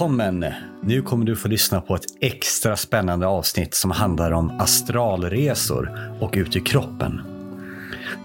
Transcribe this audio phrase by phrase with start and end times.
[0.00, 0.44] Välkommen!
[0.82, 5.90] Nu kommer du få lyssna på ett extra spännande avsnitt som handlar om astralresor
[6.20, 7.22] och ut i kroppen.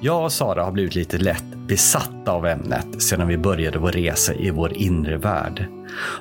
[0.01, 4.33] Jag och Sara har blivit lite lätt besatta av ämnet sedan vi började vår resa
[4.33, 5.65] i vår inre värld.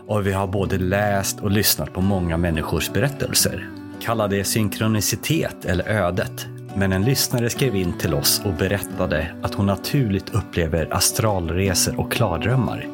[0.06, 3.68] Och vi har både läst och lyssnat på många människors berättelser.
[4.00, 6.46] Kalla det synkronicitet eller ödet.
[6.76, 12.12] Men en lyssnare skrev in till oss och berättade att hon naturligt upplever astralresor och
[12.12, 12.88] klardrömmar.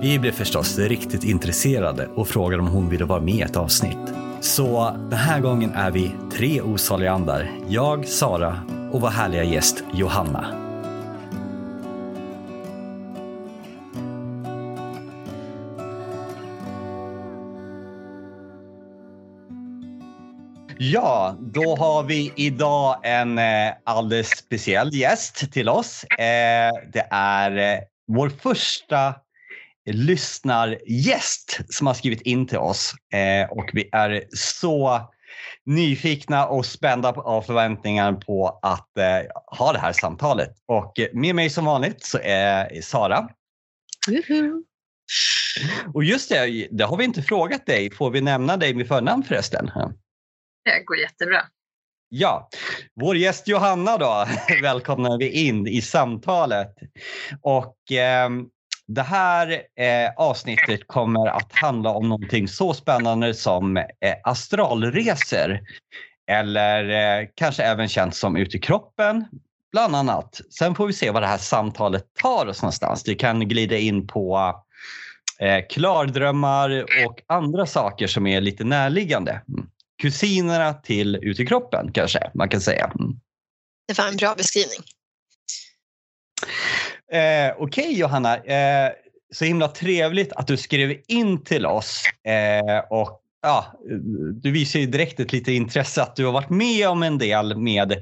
[0.00, 4.14] Vi blev förstås riktigt intresserade och frågade om hon ville vara med i ett avsnitt.
[4.40, 7.50] Så den här gången är vi tre osaliga andar.
[7.68, 8.60] Jag, Sara
[8.92, 10.46] och vår härliga gäst Johanna.
[20.78, 26.04] Ja, då har vi idag en eh, alldeles speciell gäst till oss.
[26.04, 29.14] Eh, det är eh, vår första
[29.92, 35.00] lyssnargäst som har skrivit in till oss eh, och vi är så
[35.66, 40.54] nyfikna och spända av förväntningar på att eh, ha det här samtalet.
[40.66, 43.28] Och med mig som vanligt så är Sara.
[44.08, 44.62] Juhu.
[45.94, 47.90] Och just det, det har vi inte frågat dig.
[47.90, 49.70] Får vi nämna dig med förnamn förresten?
[50.64, 51.42] Det går jättebra.
[52.08, 52.48] Ja,
[53.00, 54.26] vår gäst Johanna då
[54.62, 56.74] välkomnar vi in i samtalet.
[57.42, 58.30] Och eh,
[58.88, 63.84] det här eh, avsnittet kommer att handla om någonting så spännande som eh,
[64.24, 65.60] astralresor.
[66.30, 66.88] Eller
[67.20, 69.24] eh, kanske även känt som ut i kroppen,
[69.72, 70.40] bland annat.
[70.50, 73.02] Sen får vi se vad det här samtalet tar oss någonstans.
[73.02, 74.54] Det kan glida in på
[75.38, 79.42] eh, klardrömmar och andra saker som är lite närliggande.
[79.48, 79.68] Mm.
[80.02, 82.84] Kusinerna till ut i kroppen kanske man kan säga.
[82.84, 83.20] Mm.
[83.88, 84.80] Det var en bra beskrivning.
[87.12, 88.92] Eh, Okej okay, Johanna, eh,
[89.32, 92.04] så himla trevligt att du skrev in till oss.
[92.24, 93.78] Eh, och ja,
[94.32, 97.56] Du visar ju direkt ett lite intresse att du har varit med om en del
[97.56, 97.92] med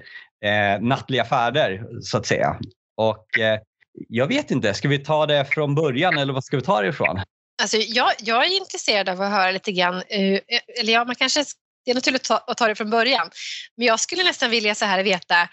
[0.45, 2.57] eh, nattliga färder så att säga.
[2.97, 3.61] Och eh,
[4.09, 6.89] jag vet inte, ska vi ta det från början eller vad ska vi ta det
[6.89, 7.21] ifrån?
[7.63, 10.39] Alltså, jag, jag är intresserad av att höra lite grann, uh,
[10.81, 11.45] eller ja, man kanske
[11.85, 13.31] det är naturligt att ta, att ta det från början.
[13.77, 15.49] Men jag skulle nästan vilja så här veta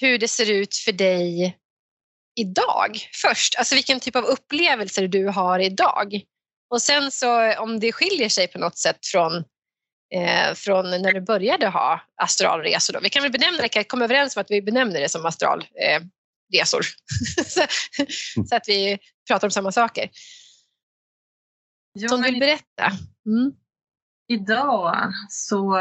[0.00, 1.56] hur det ser ut för dig
[2.34, 3.54] idag först.
[3.58, 6.20] Alltså vilken typ av upplevelser du har idag.
[6.70, 9.36] Och sen så om det skiljer sig på något sätt från,
[10.14, 12.92] eh, från när du började ha astralresor.
[12.94, 13.00] Då.
[13.00, 15.70] Vi kan väl benämna det, kan komma överens om att vi benämner det som astralresor.
[16.50, 17.66] Eh, så,
[18.48, 20.10] så, att vi pratar om samma saker.
[22.08, 22.92] Som du vill berätta.
[23.26, 23.52] Mm.
[24.28, 25.74] Idag så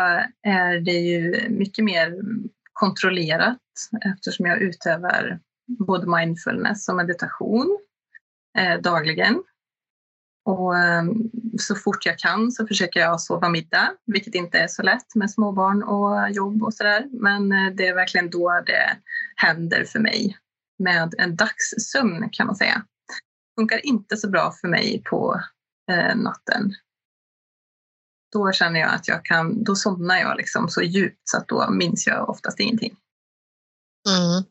[0.44, 2.14] är det ju mycket mer
[2.74, 3.58] kontrollerat
[4.16, 5.40] eftersom jag utövar
[5.79, 7.78] både mindfulness och meditation
[8.57, 9.44] eh, dagligen.
[10.45, 11.03] Och eh,
[11.59, 15.31] så fort jag kan så försöker jag sova middag, vilket inte är så lätt med
[15.31, 17.07] småbarn och jobb och sådär.
[17.11, 18.97] Men eh, det är verkligen då det
[19.35, 20.38] händer för mig
[20.79, 22.85] med en dagssömn kan man säga.
[23.55, 25.41] Det funkar inte så bra för mig på
[25.91, 26.73] eh, natten.
[28.34, 31.72] Då känner jag att jag kan, då somnar jag liksom så djupt så att då
[31.72, 32.95] minns jag oftast ingenting.
[34.09, 34.44] Mm.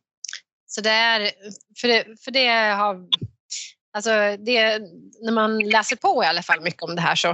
[0.74, 1.30] Så det är,
[1.80, 2.96] för det, för det har,
[3.92, 4.78] alltså det,
[5.22, 7.28] när man läser på i alla fall mycket om det här så,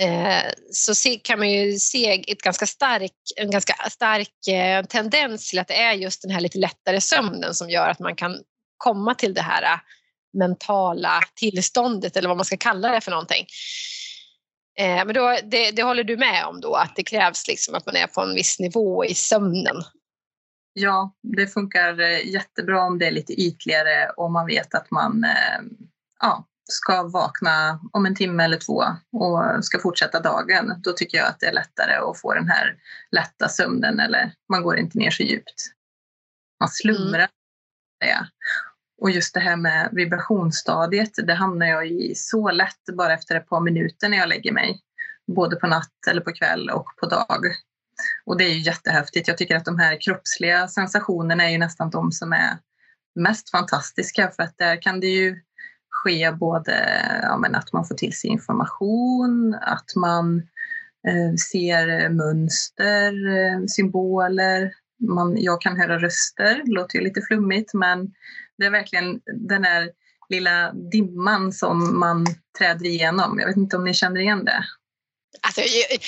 [0.00, 5.50] eh, så se, kan man ju se ett ganska stark, en ganska stark eh, tendens
[5.50, 8.38] till att det är just den här lite lättare sömnen som gör att man kan
[8.76, 9.78] komma till det här eh,
[10.38, 13.46] mentala tillståndet eller vad man ska kalla det för någonting.
[14.78, 17.86] Eh, men då, det, det, håller du med om då att det krävs liksom att
[17.86, 19.76] man är på en viss nivå i sömnen
[20.80, 25.24] Ja, det funkar eh, jättebra om det är lite ytligare och man vet att man
[25.24, 25.60] eh,
[26.20, 30.74] ja, ska vakna om en timme eller två och ska fortsätta dagen.
[30.78, 32.76] Då tycker jag att det är lättare att få den här
[33.10, 35.66] lätta sömnen eller man går inte ner så djupt.
[36.60, 37.28] Man slumrar.
[38.04, 38.24] Mm.
[39.00, 43.48] Och just det här med vibrationsstadiet, det hamnar jag i så lätt bara efter ett
[43.48, 44.80] par minuter när jag lägger mig.
[45.36, 47.44] Både på natt eller på kväll och på dag.
[48.24, 49.28] Och det är ju jättehäftigt.
[49.28, 52.58] Jag tycker att de här kroppsliga sensationerna är ju nästan de som är
[53.14, 55.40] mest fantastiska för att där kan det ju
[55.90, 60.38] ske både ja, men att man får till sig information, att man
[61.08, 64.72] eh, ser mönster, eh, symboler.
[65.08, 68.12] Man, jag kan höra röster, det låter ju lite flummigt men
[68.58, 69.90] det är verkligen den här
[70.28, 72.26] lilla dimman som man
[72.58, 73.38] träder igenom.
[73.38, 74.64] Jag vet inte om ni känner igen det?
[75.40, 76.00] Alltså, jag,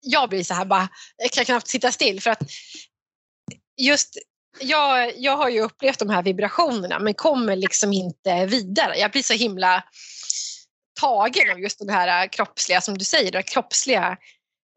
[0.00, 2.42] jag blir så här bara, jag kan knappt sitta still för att
[3.76, 4.18] just
[4.60, 8.98] jag, jag har ju upplevt de här vibrationerna men kommer liksom inte vidare.
[8.98, 9.84] Jag blir så himla
[11.00, 14.16] tagen av just den här kroppsliga, som du säger, den kroppsliga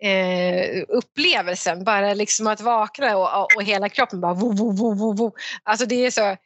[0.03, 1.83] eh, upplevelsen.
[1.83, 5.35] Bara liksom att vakna och, och hela kroppen bara vo, vo, vo, vo, vo.
[5.63, 6.38] Alltså det är så...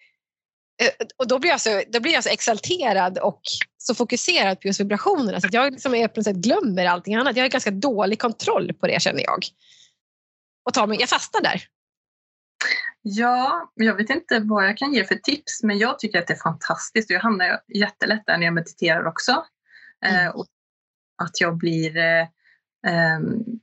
[0.83, 3.41] Eh, och då blir, jag så, då blir jag så exalterad och
[3.77, 7.15] så fokuserad på just vibrationerna så att jag liksom är på något sätt glömmer allting
[7.15, 7.35] annat.
[7.35, 9.45] Jag har ganska dålig kontroll på det känner jag.
[10.65, 11.63] Och tar mig, jag fastnar där.
[13.01, 16.33] Ja, jag vet inte vad jag kan ge för tips, men jag tycker att det
[16.33, 17.09] är fantastiskt.
[17.09, 19.45] Jag hamnar jättelätt där när jag mediterar också.
[20.05, 20.25] Mm.
[20.25, 20.45] Eh, och
[21.23, 22.21] att jag blir eh,
[22.87, 23.19] eh,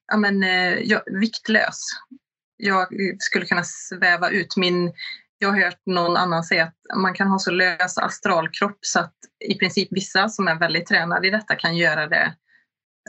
[0.06, 1.80] ja, men, eh, jag, viktlös.
[2.56, 2.88] Jag
[3.18, 4.56] skulle kunna sväva ut.
[4.56, 4.92] Min,
[5.38, 9.14] jag har hört någon annan säga att man kan ha så lös astralkropp så att
[9.48, 12.34] i princip vissa som är väldigt tränade i detta kan göra det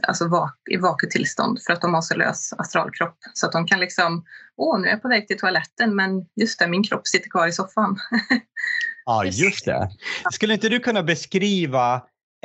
[0.08, 3.18] alltså vak i vakutillstånd för att de har så lös astralkropp.
[3.34, 4.26] Så att de kan liksom,
[4.58, 7.48] åh nu är jag på väg till toaletten men just det, min kropp sitter kvar
[7.48, 7.98] i soffan.
[9.06, 9.90] ja, just det.
[10.32, 11.96] Skulle inte du kunna beskriva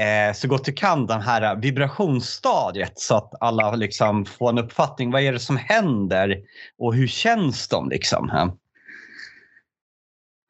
[0.01, 5.11] eh, så gott du kan den här vibrationsstadiet så att alla liksom får en uppfattning.
[5.11, 6.37] Vad är det som händer
[6.79, 7.89] och hur känns de?
[7.89, 8.31] Liksom?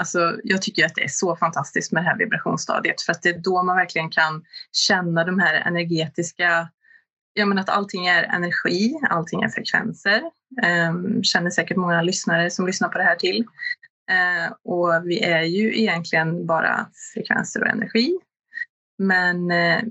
[0.01, 3.29] Alltså, jag tycker att det är så fantastiskt med det här vibrationsstadiet för att det
[3.29, 6.69] är då man verkligen kan känna de här energetiska
[7.35, 10.23] ja, men att allting är energi, allting är frekvenser.
[10.89, 13.45] Um, känner säkert många lyssnare som lyssnar på det här till.
[14.11, 18.19] Uh, och vi är ju egentligen bara frekvenser och energi.
[18.99, 19.83] Men uh,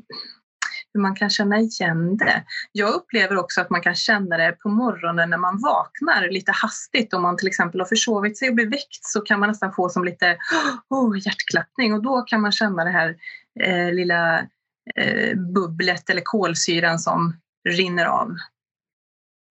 [0.93, 2.43] hur man kan känna igen det.
[2.71, 7.13] Jag upplever också att man kan känna det på morgonen när man vaknar lite hastigt.
[7.13, 9.89] Om man till exempel har försovit sig och blir väckt så kan man nästan få
[9.89, 10.37] som lite
[10.89, 13.15] oh, hjärtklappning och då kan man känna det här
[13.59, 14.39] eh, lilla
[14.95, 17.35] eh, bubblet eller kolsyran som
[17.69, 18.35] rinner av.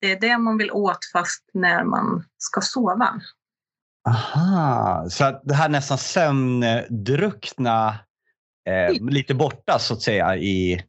[0.00, 3.20] Det är det man vill åt fast när man ska sova.
[4.08, 7.98] Aha, så att det här nästan sömndruckna
[8.68, 10.84] eh, lite borta så att säga i...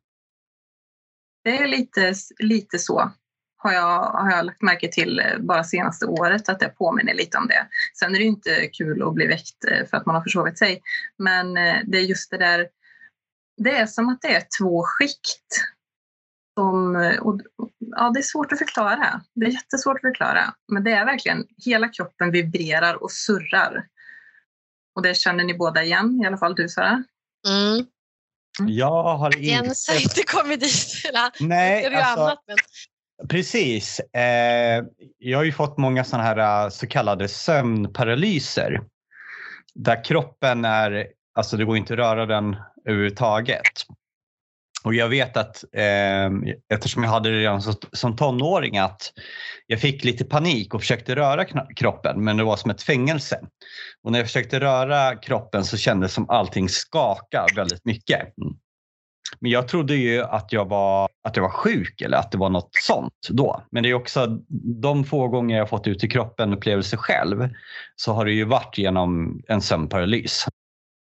[1.43, 3.11] Det är lite, lite så
[3.57, 7.37] har jag, har jag lagt märke till eh, bara senaste året att det påminner lite
[7.37, 7.67] om det.
[7.99, 10.81] Sen är det inte kul att bli väckt eh, för att man har försovit sig.
[11.17, 12.67] Men eh, det är just det där
[13.57, 15.65] det är som att det är två skikt.
[16.57, 17.41] Som, och,
[17.79, 19.21] ja, det är svårt att förklara.
[19.35, 20.53] Det är jättesvårt att förklara.
[20.67, 23.87] Men det är verkligen, hela kroppen vibrerar och surrar.
[24.95, 27.03] Och det känner ni båda igen, i alla fall du Sara?
[27.47, 27.85] Mm
[28.59, 28.73] mm.
[28.73, 29.47] Jag har inte...
[29.47, 31.11] Jens har inte kommit dit.
[31.39, 32.57] Nej, alltså, annat, men...
[33.29, 33.99] Precis.
[33.99, 34.83] Eh,
[35.17, 38.81] jag har ju fått många sådana här eh, så kallade sömnparalyser.
[39.75, 43.85] Där kroppen är, alltså det går inte att röra den överhuvudtaget.
[44.83, 46.29] Och jag vet att eh,
[46.73, 49.13] eftersom jag hade det redan som, som tonåring att
[49.67, 51.45] jag fick lite panik och försökte röra
[51.75, 53.39] kroppen men det var som ett fängelse.
[54.03, 58.19] Och när jag försökte röra kroppen så kändes det som allting skakade väldigt mycket.
[58.19, 58.53] Mm.
[59.39, 62.49] Men jag trodde ju att jag, var, att jag var sjuk eller att det var
[62.49, 63.63] något sånt då.
[63.71, 64.27] Men det är också
[64.81, 67.49] de få gånger jag fått ut i kroppen upplevelse själv
[67.95, 70.45] så har det ju varit genom en sömnparalys.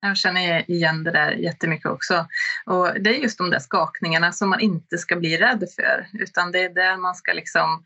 [0.01, 2.27] Jag känner igen det där jättemycket också.
[2.67, 6.53] Och det är just de där skakningarna som man inte ska bli rädd för, utan
[6.53, 7.85] det är där man ska liksom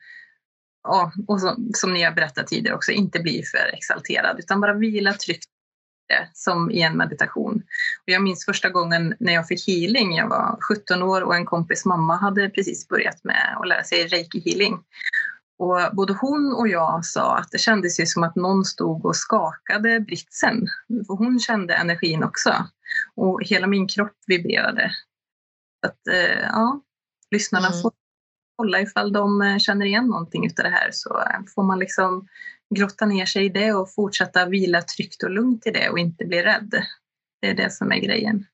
[0.89, 4.75] och, och som, som ni har berättat tidigare också, inte bli för exalterad utan bara
[4.75, 5.49] vila tryggt
[6.33, 7.55] som i en meditation.
[8.07, 10.17] Och jag minns första gången när jag fick healing.
[10.17, 14.07] Jag var 17 år och en kompis mamma hade precis börjat med att lära sig
[14.07, 14.79] reiki healing.
[15.63, 19.17] Och både hon och jag sa att det kändes ju som att någon stod och
[19.17, 20.67] skakade britsen.
[21.07, 22.67] För hon kände energin också.
[23.17, 24.91] Och hela min kropp vibrerade.
[25.87, 26.81] Att, eh, ja,
[27.31, 27.83] lyssnarna mm.
[27.83, 27.93] får
[28.57, 32.29] kolla ifall de eh, känner igen någonting av det här så eh, får man liksom
[32.75, 36.25] grotta ner sig i det och fortsätta vila tryggt och lugnt i det och inte
[36.25, 36.83] bli rädd.
[37.41, 38.47] Det är det som är grejen.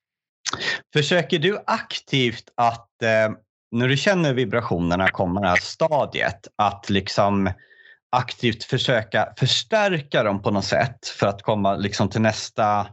[0.93, 3.37] Försöker du aktivt att eh,
[3.71, 7.51] när du känner vibrationerna komma det här stadiet att liksom
[8.11, 12.87] aktivt försöka förstärka dem på något sätt för att komma liksom till nästa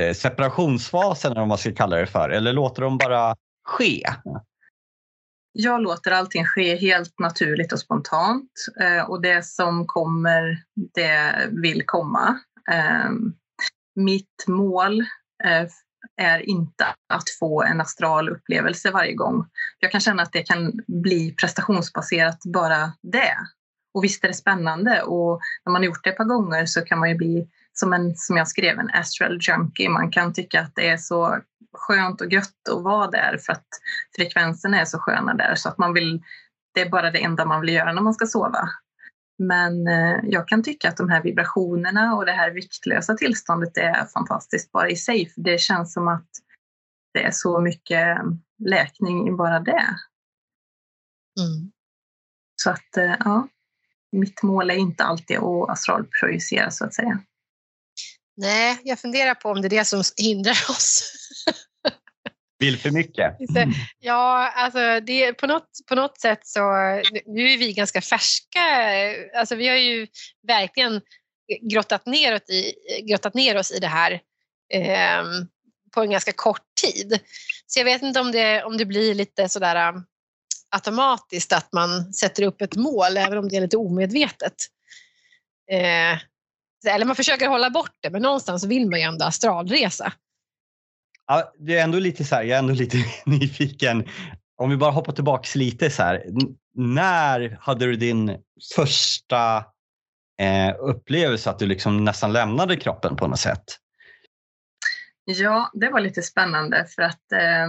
[0.00, 4.02] eh, separationsfasen eller vad man ska kalla det för eller låter de bara ske?
[5.52, 11.82] Jag låter allting ske helt naturligt och spontant eh, och det som kommer det vill
[11.86, 12.38] komma.
[12.70, 13.10] Eh,
[13.94, 15.00] mitt mål
[15.44, 15.68] eh,
[16.22, 19.46] är inte att få en astral upplevelse varje gång.
[19.78, 23.34] Jag kan känna att det kan bli prestationsbaserat bara det.
[23.94, 26.80] Och visst är det spännande och när man har gjort det ett par gånger så
[26.84, 29.88] kan man ju bli som en, som jag skrev, en astral junkie.
[29.88, 31.38] Man kan tycka att det är så
[31.72, 33.66] skönt och gött att vara där för att
[34.16, 36.22] frekvensen är så sköna där så att man vill,
[36.74, 38.68] det är bara det enda man vill göra när man ska sova.
[39.48, 44.04] Men eh, jag kan tycka att de här vibrationerna och det här viktlösa tillståndet är
[44.04, 45.28] fantastiskt bara i sig.
[45.28, 46.28] För det känns som att
[47.14, 48.18] det är så mycket
[48.64, 49.96] läkning i bara det.
[51.40, 51.72] Mm.
[52.62, 53.48] Så att eh, ja,
[54.12, 57.18] mitt mål är inte alltid att astralprojicera så att säga.
[58.36, 61.12] Nej, jag funderar på om det är det som hindrar oss.
[62.62, 63.36] Vill för mycket.
[63.98, 66.60] Ja, alltså det, på, något, på något sätt så,
[67.26, 68.60] nu är vi ganska färska,
[69.34, 70.06] alltså vi har ju
[70.46, 71.00] verkligen
[71.60, 74.12] grottat ner, i, grottat ner oss i det här
[74.74, 75.24] eh,
[75.94, 77.20] på en ganska kort tid.
[77.66, 80.04] Så jag vet inte om det, om det blir lite sådär um,
[80.70, 84.54] automatiskt att man sätter upp ett mål även om det är lite omedvetet.
[85.70, 86.18] Eh,
[86.94, 90.12] eller man försöker hålla bort det men någonstans vill man ju ändå astralresa.
[91.32, 92.96] Ja, det är ändå lite så här, jag är ändå lite
[93.26, 94.08] nyfiken.
[94.56, 96.24] Om vi bara hoppar tillbaka lite så här.
[96.74, 98.38] När hade du din
[98.76, 99.56] första
[100.40, 103.64] eh, upplevelse att du liksom nästan lämnade kroppen på något sätt?
[105.24, 107.68] Ja, det var lite spännande för att eh,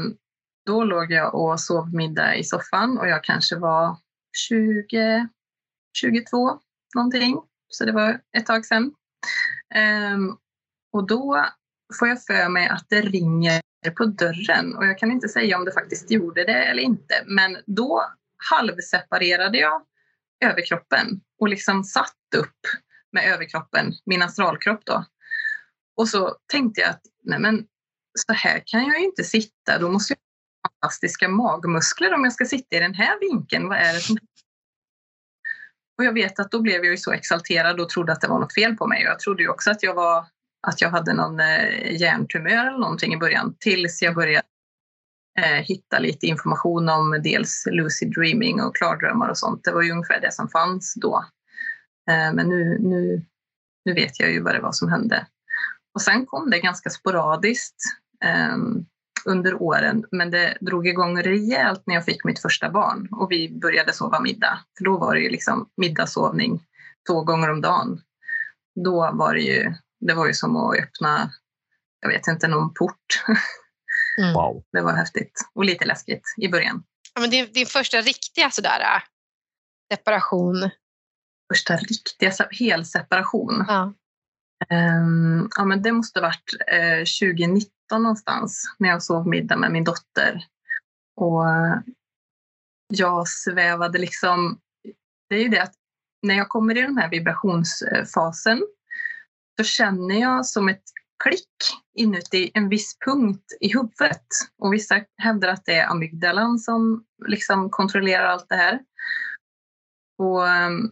[0.65, 3.97] då låg jag och sov middag i soffan och jag kanske var
[4.49, 5.27] 20,
[5.97, 6.59] 22
[6.95, 7.41] någonting.
[7.67, 8.93] Så det var ett tag sedan.
[9.75, 10.17] Eh,
[10.93, 11.45] och då
[11.93, 13.61] får jag för mig att det ringer
[13.97, 17.23] på dörren och jag kan inte säga om det faktiskt gjorde det eller inte.
[17.25, 18.03] Men då
[18.51, 19.81] halvseparerade jag
[20.45, 22.59] överkroppen och liksom satt upp
[23.11, 25.05] med överkroppen, min astralkropp då.
[25.97, 27.65] Och så tänkte jag att nej men
[28.27, 32.33] så här kan jag ju inte sitta, då måste jag ha fantastiska magmuskler om jag
[32.33, 33.67] ska sitta i den här vinkeln.
[33.67, 34.17] Vad är det som
[35.97, 38.39] och jag vet att då blev jag ju så exalterad och trodde att det var
[38.39, 39.03] något fel på mig.
[39.03, 40.25] Jag trodde ju också att jag var
[40.67, 44.47] att jag hade någon eh, hjärntumör eller någonting i början tills jag började
[45.39, 49.63] eh, hitta lite information om dels lucid dreaming och klardrömmar och sånt.
[49.63, 51.25] Det var ju ungefär det som fanns då.
[52.09, 53.25] Eh, men nu, nu,
[53.85, 55.27] nu vet jag ju vad det var som hände.
[55.93, 57.75] Och sen kom det ganska sporadiskt
[58.23, 58.85] ehm,
[59.25, 63.59] under åren, men det drog igång rejält när jag fick mitt första barn och vi
[63.59, 64.59] började sova middag.
[64.77, 66.63] För då var det ju liksom middagssovning
[67.07, 68.01] två gånger om dagen.
[68.83, 69.73] Då var det ju
[70.07, 71.31] det var ju som att öppna,
[71.99, 73.23] jag vet inte, någon port.
[74.19, 74.33] Mm.
[74.33, 74.63] Wow.
[74.71, 76.83] Det var häftigt och lite läskigt i början.
[77.13, 79.01] Ja, men din, din första riktiga sådär, äh,
[79.93, 80.69] separation?
[81.53, 83.65] Första riktiga helseparation?
[83.67, 83.93] Ja.
[84.69, 89.71] Um, ja, men det måste ha varit uh, 2019 någonstans när jag sov middag med
[89.71, 90.45] min dotter.
[91.15, 91.75] Och uh,
[92.87, 94.59] jag svävade liksom...
[95.29, 95.73] Det är ju det att
[96.21, 98.61] när jag kommer i den här vibrationsfasen
[99.57, 100.83] så känner jag som ett
[101.23, 101.49] klick
[101.97, 104.27] inuti en viss punkt i huvudet.
[104.57, 108.79] Och vissa hävdar att det är amygdalan som liksom kontrollerar allt det här.
[110.17, 110.91] Och ehm,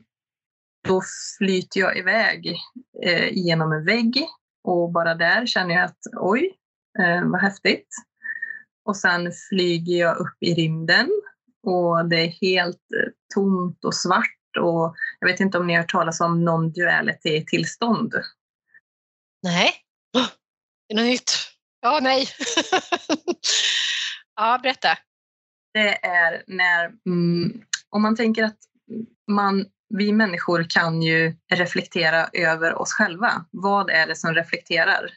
[0.88, 1.02] då
[1.38, 2.56] flyter jag iväg
[3.04, 4.28] eh, genom en vägg
[4.64, 6.58] och bara där känner jag att oj,
[7.00, 7.88] eh, vad häftigt.
[8.86, 11.10] Och sen flyger jag upp i rymden
[11.64, 15.82] och det är helt eh, tomt och svart och jag vet inte om ni har
[15.82, 18.14] hört talas om non-duality tillstånd.
[19.44, 19.72] Nej.
[20.88, 21.32] Det är något nytt.
[21.82, 22.28] Ja, nej.
[24.36, 24.98] ja, berätta.
[25.74, 28.58] Det är när, mm, om man tänker att
[29.28, 33.46] man, vi människor kan ju reflektera över oss själva.
[33.52, 35.10] Vad är det som reflekterar?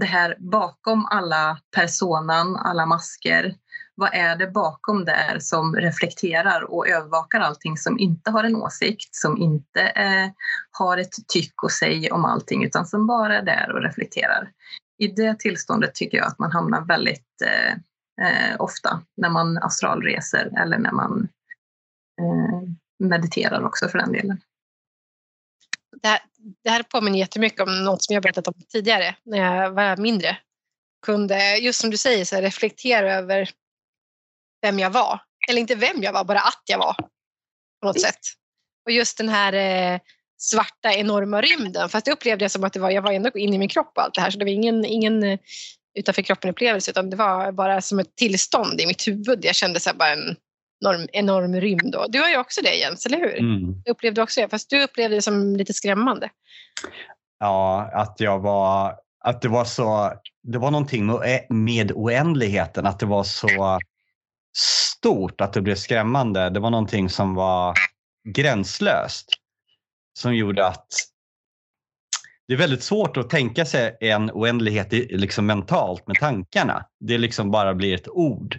[0.00, 3.54] Det här bakom alla personan, alla masker,
[4.00, 9.14] vad är det bakom där som reflekterar och övervakar allting som inte har en åsikt,
[9.14, 10.30] som inte eh,
[10.70, 14.50] har ett tyck och säg om allting utan som bara är där och reflekterar.
[14.98, 17.72] I det tillståndet tycker jag att man hamnar väldigt eh,
[18.26, 21.28] eh, ofta när man astralreser eller när man
[22.20, 24.40] eh, mediterar också för den delen.
[26.02, 26.20] Det här,
[26.64, 30.38] det här påminner jättemycket om något som jag berättat om tidigare när jag var mindre.
[31.06, 33.50] Kunde, just som du säger, så reflektera över
[34.62, 35.20] vem jag var.
[35.48, 36.94] Eller inte vem jag var, bara att jag var.
[37.80, 38.20] På något sätt.
[38.86, 40.00] Och just den här eh,
[40.38, 41.88] svarta enorma rymden.
[41.88, 43.92] Fast det upplevde jag som att det var, jag var ändå inne i min kropp
[43.96, 44.30] och allt det här.
[44.30, 45.38] Så det var ingen, ingen eh,
[45.98, 49.44] utanför kroppen upplevelse utan det var bara som ett tillstånd i mitt huvud.
[49.44, 50.36] Jag kände så bara en
[50.84, 51.92] enorm, enorm rymd.
[51.92, 52.06] Då.
[52.08, 53.38] Du har ju också det Jens, eller hur?
[53.38, 53.82] Mm.
[53.84, 56.30] Du upplevde också det, fast du upplevde det som lite skrämmande.
[57.38, 60.12] Ja, att jag var att det var så,
[60.42, 63.78] det var någonting med, med oändligheten, att det var så
[64.56, 66.50] stort att det blev skrämmande.
[66.50, 67.74] Det var någonting som var
[68.28, 69.26] gränslöst.
[70.18, 70.86] Som gjorde att
[72.48, 76.86] det är väldigt svårt att tänka sig en oändlighet liksom mentalt med tankarna.
[77.00, 78.58] Det liksom bara blir ett ord.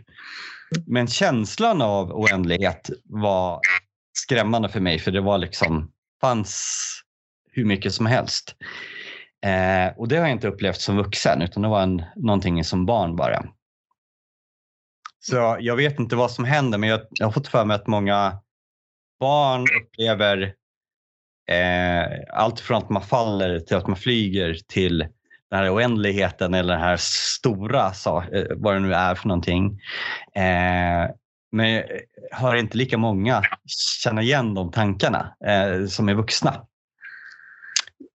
[0.87, 3.59] Men känslan av oändlighet var
[4.13, 6.87] skrämmande för mig för det var liksom, fanns
[7.51, 8.55] hur mycket som helst.
[9.45, 12.85] Eh, och det har jag inte upplevt som vuxen utan det var en, någonting som
[12.85, 13.43] barn bara.
[15.23, 17.87] Så jag vet inte vad som händer men jag, jag har fått för mig att
[17.87, 18.39] många
[19.19, 20.53] barn upplever
[21.49, 24.97] eh, allt från att man faller till att man flyger till
[25.49, 27.85] den här oändligheten eller den här stora,
[28.33, 29.79] eh, vad det nu är för någonting.
[30.35, 31.09] Eh,
[31.51, 31.83] men jag
[32.31, 33.43] hör inte lika många
[34.03, 36.65] känna igen de tankarna eh, som är vuxna.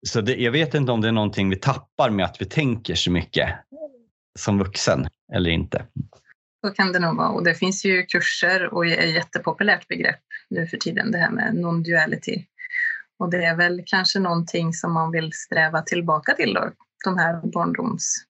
[0.06, 2.94] Så det, jag vet inte om det är någonting vi tappar med att vi tänker
[2.94, 3.50] så mycket
[4.38, 5.86] som vuxen eller inte.
[6.64, 7.28] Så kan det nog vara.
[7.28, 10.20] Och det finns ju kurser och är ett jättepopulärt begrepp
[10.50, 12.44] nu för tiden, det här med non-duality.
[13.18, 16.70] Och det är väl kanske någonting som man vill sträva tillbaka till då,
[17.04, 18.24] de här barndoms...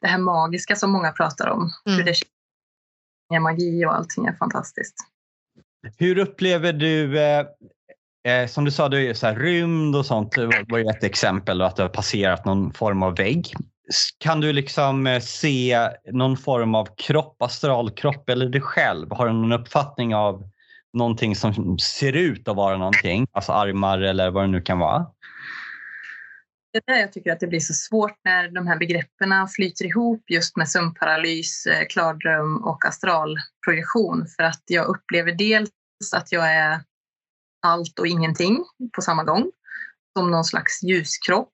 [0.00, 1.70] Det här magiska som många pratar om.
[1.86, 1.98] Mm.
[1.98, 2.14] Hur det
[3.34, 4.94] är magi och allting är fantastiskt.
[5.98, 7.46] Hur upplever du, eh,
[8.28, 10.36] eh, som du sa, du är så här, rymd och sånt
[10.68, 13.54] var ju ett exempel och att du har passerat någon form av vägg.
[14.18, 19.12] Kan du liksom eh, se någon form av kropp, astralkropp eller dig själv?
[19.12, 20.50] Har du någon uppfattning av
[20.92, 23.26] någonting som ser ut att vara någonting?
[23.32, 25.06] Alltså armar eller vad det nu kan vara?
[26.72, 29.84] Det är där jag tycker att det blir så svårt när de här begreppen flyter
[29.84, 34.26] ihop just med sömnparalys, eh, klardröm och astralprojektion.
[34.36, 35.70] För att jag upplever dels
[36.16, 36.80] att jag är
[37.66, 38.64] allt och ingenting
[38.94, 39.50] på samma gång.
[40.18, 41.52] Som någon slags ljuskropp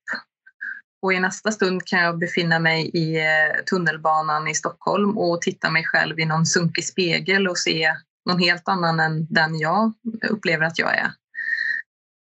[1.02, 5.70] och i nästa stund kan jag befinna mig i eh, tunnelbanan i Stockholm och titta
[5.70, 7.94] mig själv i någon sunkig spegel och se
[8.28, 9.92] någon helt annan än den jag
[10.30, 11.12] upplever att jag är.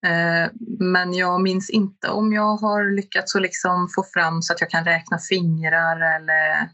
[0.06, 0.50] Eh,
[0.80, 4.70] men jag minns inte om jag har lyckats att liksom få fram så att jag
[4.70, 6.70] kan räkna fingrar eller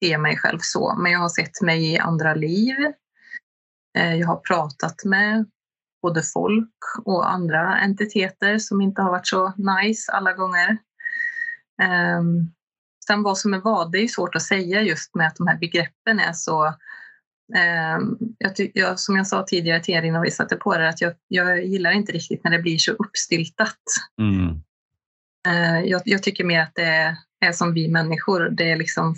[0.00, 0.94] se mig själv så.
[0.98, 2.76] Men jag har sett mig i andra liv.
[3.98, 5.50] Eh, jag har pratat med
[6.02, 10.78] både folk och andra entiteter som inte har varit så nice alla gånger.
[12.18, 12.52] Um,
[13.06, 15.58] sen vad som är vad, det är svårt att säga just med att de här
[15.58, 20.56] begreppen är så um, jag, jag, som jag sa tidigare till er innan vi satte
[20.56, 23.78] på det, att jag, jag gillar inte riktigt när det blir så uppstyltat.
[24.20, 24.48] Mm.
[25.48, 29.14] Uh, jag, jag, tycker mer att det är, är som vi människor, det, är liksom,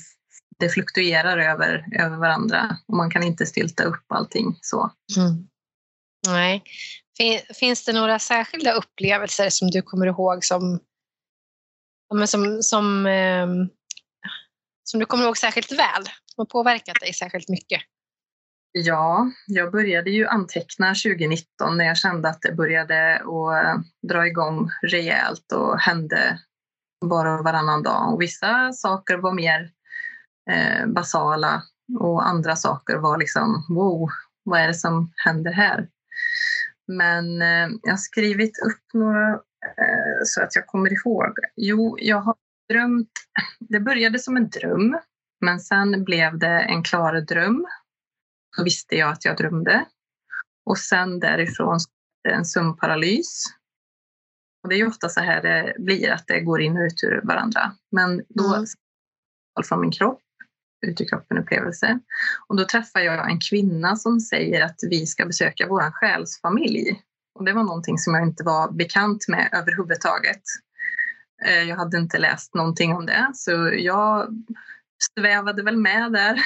[0.58, 4.90] det fluktuerar över, över varandra och man kan inte stylta upp allting så.
[5.16, 5.46] Mm.
[6.26, 6.62] Nej.
[7.60, 10.80] Finns det några särskilda upplevelser som du kommer ihåg som,
[12.26, 13.68] som, som, ehm,
[14.84, 16.04] som du kommer ihåg särskilt väl?
[16.04, 17.80] Som har påverkat dig särskilt mycket?
[18.72, 24.26] Ja, jag började ju anteckna 2019 när jag kände att det började att eh, dra
[24.26, 26.40] igång rejält och hände
[27.04, 28.14] bara och varannan dag.
[28.14, 29.70] Och vissa saker var mer
[30.50, 31.62] eh, basala
[32.00, 34.08] och andra saker var liksom wow,
[34.44, 35.88] vad är det som händer här?
[36.86, 41.38] Men eh, jag har skrivit upp några eh, så att jag kommer ihåg.
[41.56, 42.34] Jo, jag har
[42.68, 43.12] drömt.
[43.60, 44.98] Det började som en dröm,
[45.40, 47.66] men sen blev det en klar dröm.
[48.56, 49.84] Då visste jag att jag drömde.
[50.66, 51.78] Och sen därifrån
[52.28, 53.44] en sömnparalys.
[54.62, 57.04] Och det är ju ofta så här det blir, att det går in och ut
[57.04, 57.72] ur varandra.
[57.90, 58.66] Men då mm.
[59.64, 60.20] från min kropp
[60.82, 61.98] ut i kroppen-upplevelse.
[62.48, 67.02] Och då träffar jag en kvinna som säger att vi ska besöka vår själsfamilj.
[67.34, 70.42] Och det var någonting som jag inte var bekant med överhuvudtaget.
[71.44, 74.28] Eh, jag hade inte läst någonting om det, så jag
[75.18, 76.40] svävade väl med där.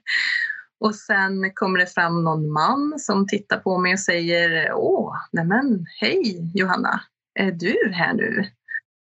[0.80, 5.86] och sen kommer det fram någon man som tittar på mig och säger Åh, nämen,
[6.00, 7.00] hej Johanna,
[7.34, 8.44] är du här nu?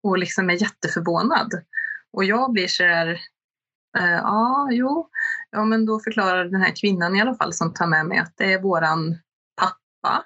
[0.03, 1.50] Och liksom är jätteförvånad.
[2.12, 3.20] Och jag blir så där,
[4.03, 5.09] ja, jo,
[5.51, 8.35] ja, men då förklarar den här kvinnan i alla fall som tar med mig att
[8.37, 9.19] det är våran
[9.61, 10.25] pappa.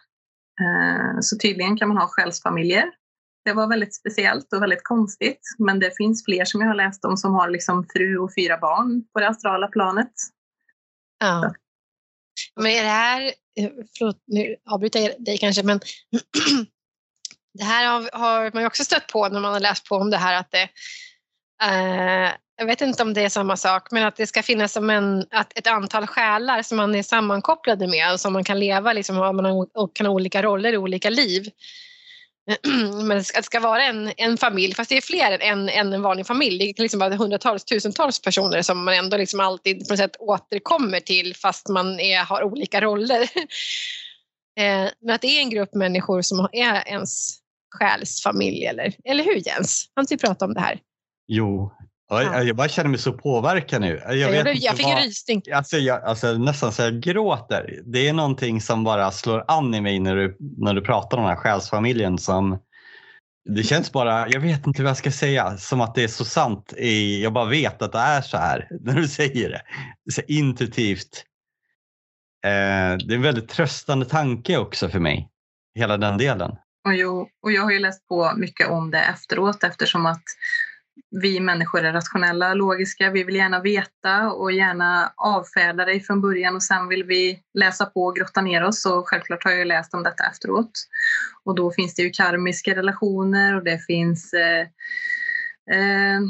[0.60, 2.84] Eh, så tydligen kan man ha själsfamiljer.
[3.44, 7.04] Det var väldigt speciellt och väldigt konstigt, men det finns fler som jag har läst
[7.04, 10.12] om som har liksom fru och fyra barn på det astrala planet.
[11.18, 11.54] Ja.
[12.56, 13.22] Men är det här,
[13.60, 15.80] eh, förlåt nu avbryter jag dig kanske, men
[17.58, 20.10] det här har, har, man ju också stött på när man har läst på om
[20.10, 20.62] det här att det,
[21.62, 24.90] eh, jag vet inte om det är samma sak, men att det ska finnas som
[24.90, 28.92] en, att ett antal själar som man är sammankopplade med och som man kan leva
[28.92, 29.18] liksom,
[29.74, 31.50] och kan ha olika roller i olika liv.
[33.04, 36.02] Men att det ska vara en, en familj, fast det är fler än, än en
[36.02, 36.58] vanlig familj.
[36.58, 40.16] Det kan liksom vara hundratals, tusentals personer som man ändå liksom alltid på något sätt
[40.18, 43.28] återkommer till fast man är, har olika roller.
[44.58, 47.38] Eh, men att det är en grupp människor som är ens
[47.70, 49.90] själsfamilj, eller, eller hur Jens?
[49.94, 50.80] Har inte vi pratat om det här?
[51.28, 51.72] Jo,
[52.08, 52.42] Ja.
[52.42, 54.02] Jag bara känner mig så påverkad nu.
[54.04, 55.42] Jag, jag, vet jag fick en rysning.
[55.52, 57.80] Alltså, jag, alltså, nästan så jag gråter.
[57.84, 61.22] Det är någonting som bara slår an i mig när du, när du pratar om
[61.22, 62.58] den här själsfamiljen som
[63.48, 66.24] det känns bara, jag vet inte vad jag ska säga, som att det är så
[66.24, 66.74] sant.
[66.76, 69.62] I, jag bara vet att det är så här när du säger det.
[70.12, 71.24] Så intuitivt.
[72.44, 75.28] Eh, det är en väldigt tröstande tanke också för mig,
[75.74, 76.50] hela den delen.
[76.84, 80.22] Och, jo, och jag har ju läst på mycket om det efteråt eftersom att
[81.10, 86.54] vi människor är rationella, logiska, vi vill gärna veta och gärna avfärda dig från början
[86.54, 88.86] och sen vill vi läsa på och grotta ner oss.
[88.86, 90.70] Och självklart har jag läst om detta efteråt.
[91.44, 94.66] Och då finns det ju karmiska relationer och det finns eh,
[95.76, 96.20] eh,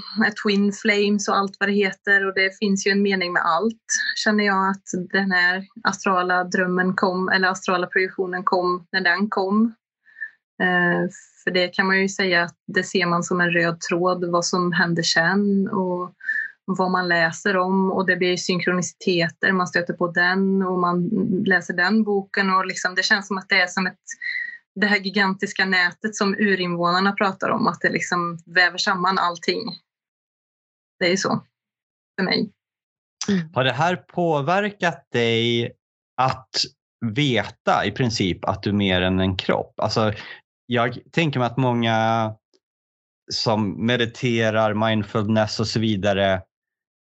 [0.43, 3.85] Twin Flames och allt vad det heter och det finns ju en mening med allt
[4.17, 9.75] känner jag att den här astrala drömmen kom, eller astrala projektionen kom när den kom.
[10.63, 11.11] Eh,
[11.45, 14.45] för det kan man ju säga att det ser man som en röd tråd vad
[14.45, 16.15] som händer sen och
[16.65, 21.09] vad man läser om och det blir synkroniciteter, man stöter på den och man
[21.47, 23.99] läser den boken och liksom, det känns som att det är som ett
[24.81, 29.61] det här gigantiska nätet som urinvånarna pratar om, att det liksom väver samman allting.
[30.99, 31.45] Det är ju så
[32.19, 32.53] för mig.
[33.29, 33.49] Mm.
[33.55, 35.73] Har det här påverkat dig
[36.17, 36.51] att
[37.07, 39.81] veta i princip att du är mer än en kropp?
[39.81, 40.13] Alltså,
[40.71, 42.33] jag tänker mig att många
[43.33, 46.33] som mediterar, mindfulness och så vidare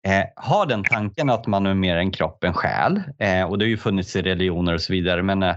[0.07, 3.02] eh, har den tanken att man är mer en kropp, än själ.
[3.18, 5.22] Eh, och det har ju funnits i religioner och så vidare.
[5.22, 5.57] Men eh,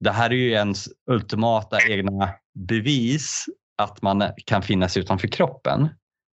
[0.00, 3.44] det här är ju ens ultimata egna bevis
[3.82, 5.88] att man eh, kan finnas utanför kroppen.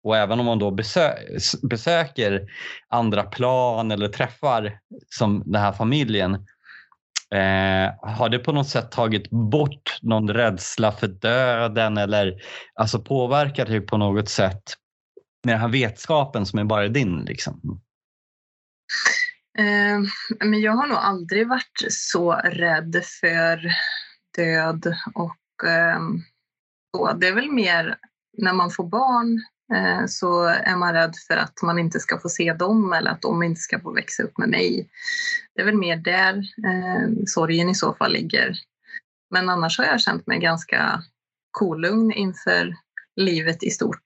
[0.03, 1.13] Och även om man då besö
[1.61, 2.47] besöker
[2.89, 6.45] andra plan eller träffar som den här familjen
[7.33, 12.33] Eh, har det på något sätt tagit bort någon rädsla för döden eller
[12.75, 14.63] alltså påverkat dig på något sätt
[15.43, 17.25] med den här vetskapen som är bara din?
[17.25, 17.81] Liksom?
[19.57, 19.99] Eh,
[20.47, 23.71] men jag har nog aldrig varit så rädd för
[24.37, 25.99] död och eh,
[26.97, 27.13] så.
[27.13, 27.97] Det är väl mer
[28.37, 32.29] när man får barn Eh, så är man rädd för att man inte ska få
[32.29, 34.89] se dem eller att de inte ska få växa upp med mig.
[35.55, 38.55] Det är väl mer där eh, sorgen i så fall ligger.
[39.29, 41.03] Men annars har jag känt mig ganska
[41.51, 42.75] kolugn inför
[43.15, 44.03] livet i stort.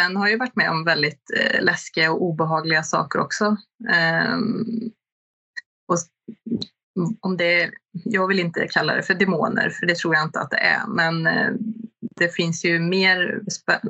[0.00, 3.56] Sen har jag varit med om väldigt eh, läskiga och obehagliga saker också.
[3.90, 4.38] Eh,
[5.88, 5.98] och
[7.20, 7.70] om det,
[8.04, 10.86] jag vill inte kalla det för demoner, för det tror jag inte att det är.
[10.86, 11.50] Men eh,
[12.16, 13.40] det finns ju mer,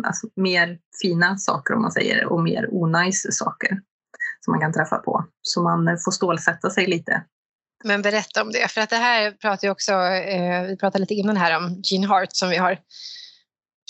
[0.05, 3.81] alltså, mer fina saker om man säger och mer onajs saker
[4.41, 5.25] som man kan träffa på.
[5.43, 7.25] Så man får stålsätta sig lite.
[7.85, 11.15] Men berätta om det, för att det här pratar ju också, eh, vi pratade lite
[11.15, 12.79] innan här om Gene Hart som vi har,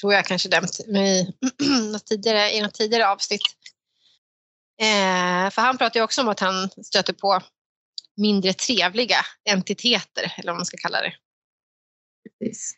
[0.00, 1.34] tror jag kanske nämnt i
[1.92, 3.42] något tidigare, i något tidigare avsnitt.
[4.80, 7.40] Eh, för han pratar ju också om att han stöter på
[8.16, 9.16] mindre trevliga
[9.50, 11.12] entiteter, eller vad man ska kalla det.
[12.40, 12.74] Precis.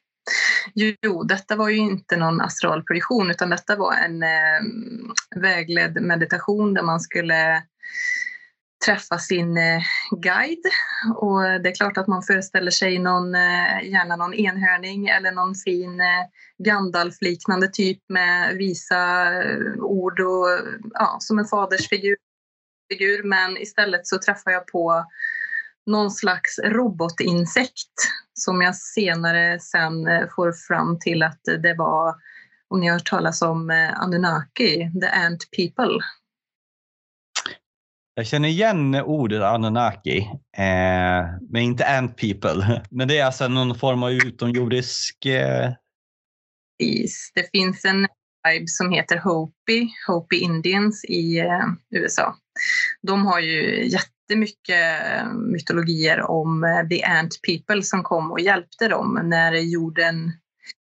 [0.75, 4.61] Jo, detta var ju inte någon astral projektion utan detta var en eh,
[5.37, 7.62] vägledd meditation där man skulle
[8.87, 10.64] träffa sin eh, guide.
[11.16, 15.55] Och det är klart att man föreställer sig någon, eh, gärna någon enhörning eller någon
[15.55, 16.27] fin eh,
[16.59, 20.49] Gandalf-liknande typ med visa eh, ord och
[20.92, 22.16] ja, som en fadersfigur.
[23.25, 25.05] Men istället så träffar jag på
[25.87, 27.94] någon slags robotinsekt
[28.35, 32.14] som jag senare sen eh, får fram till att det var,
[32.68, 35.99] om ni har hört talas om eh, Anunnaki, the Ant People.
[38.14, 40.18] Jag känner igen ordet Anunnaki,
[40.57, 42.83] eh, men inte Ant People.
[42.90, 45.27] Men det är alltså någon form av utomjordisk...
[45.27, 45.72] Eh...
[47.35, 48.07] Det finns en
[48.47, 52.37] tribe som heter Hopi, Hopi Indians i eh, USA.
[53.03, 58.89] De har ju jättemycket eh, mytologier om eh, the ant people som kom och hjälpte
[58.89, 60.33] dem när jorden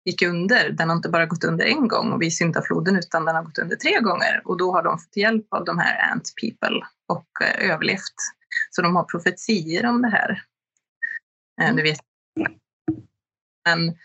[0.04, 0.70] gick under.
[0.70, 3.58] Den har inte bara gått under en gång och vid syndafloden utan den har gått
[3.58, 7.28] under tre gånger och då har de fått hjälp av de här ant people och
[7.58, 8.16] överlevt.
[8.70, 10.42] Så de har profetier om det här.
[11.74, 12.00] Du vet
[13.64, 13.96] Men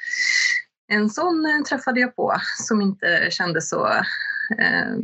[0.87, 2.35] en sån träffade jag på
[2.67, 3.87] som inte kändes så
[4.59, 4.95] eh,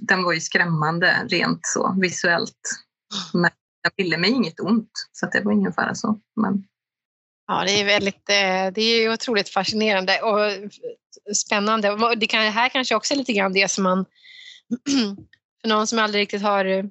[0.00, 2.60] den var ju skrämmande rent så visuellt.
[3.32, 3.50] Men
[3.82, 6.20] jag ville mig inget ont, så det var ingen fara så.
[6.36, 6.64] Men...
[7.46, 10.70] Ja, det är väldigt, eh, det är otroligt fascinerande och
[11.36, 12.16] spännande.
[12.16, 14.04] Det, kan, det här kanske också är lite grann det som man,
[15.60, 16.84] för någon som aldrig riktigt har eh,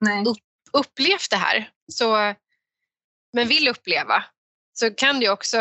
[0.00, 0.24] Nej.
[0.72, 2.34] upplevt det här, så,
[3.32, 4.24] men vill uppleva,
[4.72, 5.58] så kan det också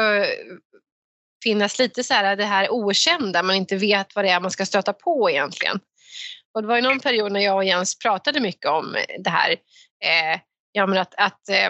[1.43, 4.65] finnas lite så här det här okända, man inte vet vad det är man ska
[4.65, 5.80] stöta på egentligen.
[6.54, 9.52] Och det var ju någon period när jag och Jens pratade mycket om det här.
[10.04, 10.39] Eh,
[10.71, 11.69] ja, men att, att, eh,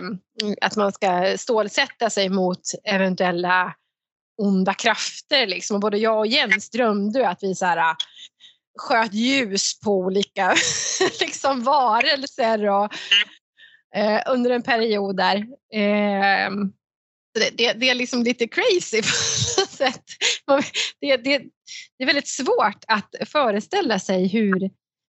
[0.62, 3.74] att man ska stålsätta sig mot eventuella
[4.42, 5.48] onda krafter.
[5.48, 5.76] Liksom.
[5.76, 7.96] Och både jag och Jens drömde att vi så här, ah,
[8.78, 10.56] sköt ljus på olika
[11.20, 12.94] liksom, varelser och,
[13.96, 15.36] eh, under en period där.
[15.74, 16.52] Eh,
[17.34, 19.08] det, det, det, är liksom lite crazy på
[19.80, 20.04] sätt.
[21.02, 21.38] Det, det,
[21.98, 24.70] det är väldigt svårt att föreställa sig hur,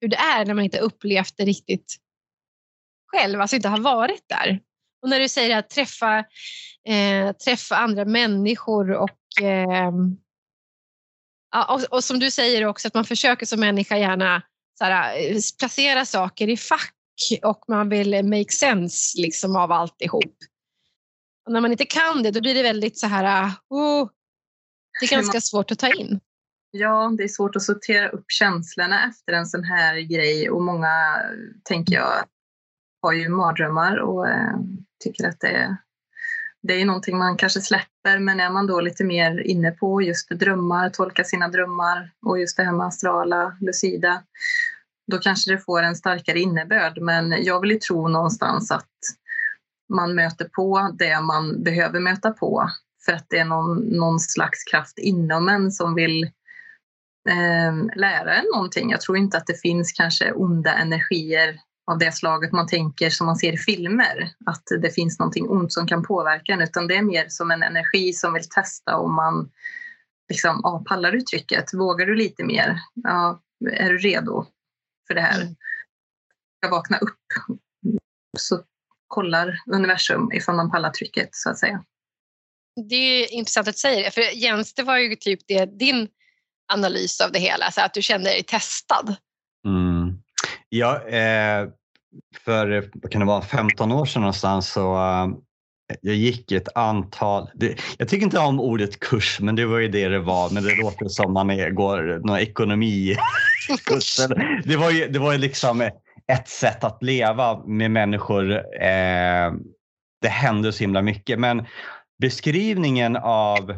[0.02, 1.95] hur det är när man inte upplevt det riktigt
[3.12, 4.60] själv, alltså inte har varit där.
[5.02, 6.19] Och när du säger att träffa,
[6.88, 9.91] eh, träffa andra människor och, eh,
[11.69, 14.41] och, och, som du säger också att man försöker som människa gärna
[14.78, 16.95] såhär, eh, placera saker i fack
[17.43, 20.36] och man vill make sense liksom av alltihop.
[21.45, 24.10] Och när man inte kan det då blir det väldigt så här, ah, oh,
[25.10, 26.20] det är ganska svårt att ta in.
[26.72, 31.22] Ja, det är svårt att sortera upp känslorna efter en sån här grej och många,
[31.64, 32.14] tänker jag,
[33.02, 34.58] har ju mardrömmar och eh,
[35.04, 35.78] tycker att det är,
[36.64, 40.30] det är någonting man kanske släpper men är man då lite mer inne på just
[40.30, 44.24] drömmar, tolka sina drömmar och just det här med astrala, lucida,
[45.12, 47.02] då kanske det får en starkare innebörd.
[47.02, 48.90] Men jag vill ju tro någonstans att
[49.94, 52.70] man möter på det man behöver möta på
[53.06, 56.24] för att det är någon, någon slags kraft inom en som vill
[57.30, 58.92] eh, lära en någonting.
[58.92, 61.60] Jag tror inte att det finns kanske onda energier
[61.92, 65.74] av det slaget man tänker som man ser i filmer, att det finns någonting ont
[65.74, 69.16] som kan påverka en, utan det är mer som en energi som vill testa om
[69.16, 69.52] man
[70.30, 71.74] liksom, ah, pallar du trycket?
[71.74, 72.80] Vågar du lite mer?
[73.04, 74.46] Ja, är du redo
[75.08, 75.42] för det här?
[75.42, 75.56] Mm.
[76.60, 77.18] Jag vakna upp.
[78.40, 78.64] Så
[79.08, 81.84] kollar universum ifall man pallar trycket så att säga.
[82.90, 86.08] Det är intressant att säga det, för Jens, det var ju typ det, din
[86.74, 89.16] analys av det hela, så att du kände dig testad.
[89.66, 90.18] Mm.
[90.70, 91.68] Ja, eh,
[92.46, 95.36] för vad kan det vara, 15 år sedan någonstans så uh,
[96.02, 99.88] jag gick ett antal, det, jag tycker inte om ordet kurs men det var ju
[99.88, 103.16] det det var men det låter som man är, går någon ekonomi
[104.64, 105.90] det var ju det var ju liksom
[106.28, 108.52] ett sätt att leva med människor.
[108.82, 109.52] Eh,
[110.22, 111.66] det hände så himla mycket men
[112.22, 113.76] beskrivningen av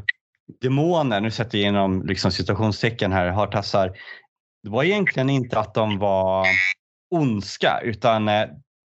[0.62, 3.98] demoner, nu sätter jag inom liksom situationstecken här, hartassar,
[4.64, 6.48] det var egentligen inte att de var
[7.12, 8.48] ondska utan eh,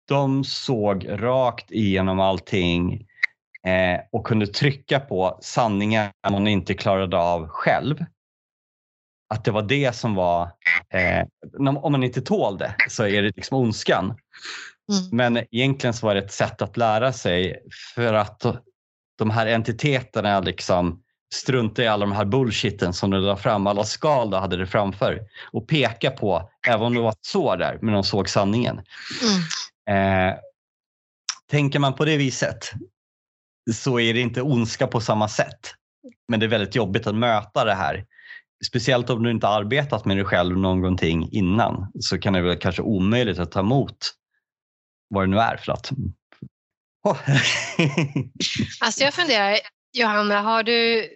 [0.07, 2.93] de såg rakt igenom allting
[3.67, 8.05] eh, och kunde trycka på sanningar man inte klarade av själv.
[9.33, 10.51] Att det var det som var,
[10.93, 11.25] eh,
[11.59, 14.05] om man inte tål det så är det liksom ondskan.
[14.05, 15.09] Mm.
[15.11, 17.63] Men egentligen så var det ett sätt att lära sig
[17.95, 18.45] för att
[19.21, 21.01] de här entiteterna liksom
[21.33, 24.67] strunta i alla de här bullshitten som du la fram, alla skal du hade det
[24.67, 25.19] framför
[25.51, 28.81] och peka på, även om det var ett sår där, men de såg sanningen.
[29.87, 30.29] Mm.
[30.29, 30.35] Eh,
[31.49, 32.71] tänker man på det viset
[33.73, 35.71] så är det inte ondska på samma sätt.
[36.27, 38.05] Men det är väldigt jobbigt att möta det här.
[38.67, 42.81] Speciellt om du inte arbetat med dig själv någonting innan så kan det väl kanske
[42.81, 43.97] omöjligt att ta emot
[45.09, 45.91] vad det nu är för att
[47.03, 47.17] Oh.
[48.81, 49.57] alltså jag funderar,
[49.93, 51.09] Johanna, har du,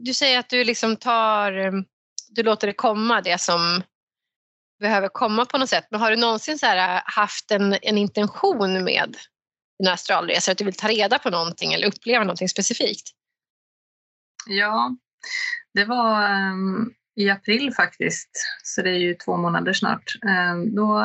[0.00, 1.52] du säger att du liksom tar,
[2.28, 3.82] du låter det komma det som
[4.80, 5.86] behöver komma på något sätt.
[5.90, 6.66] Men har du någonsin så
[7.04, 9.16] haft en, en intention med
[9.78, 10.52] dina astralresor?
[10.52, 13.10] Att du vill ta reda på någonting eller uppleva någonting specifikt?
[14.46, 14.96] Ja,
[15.74, 18.30] det var um, i april faktiskt,
[18.62, 20.04] så det är ju två månader snart.
[20.22, 21.04] Um, då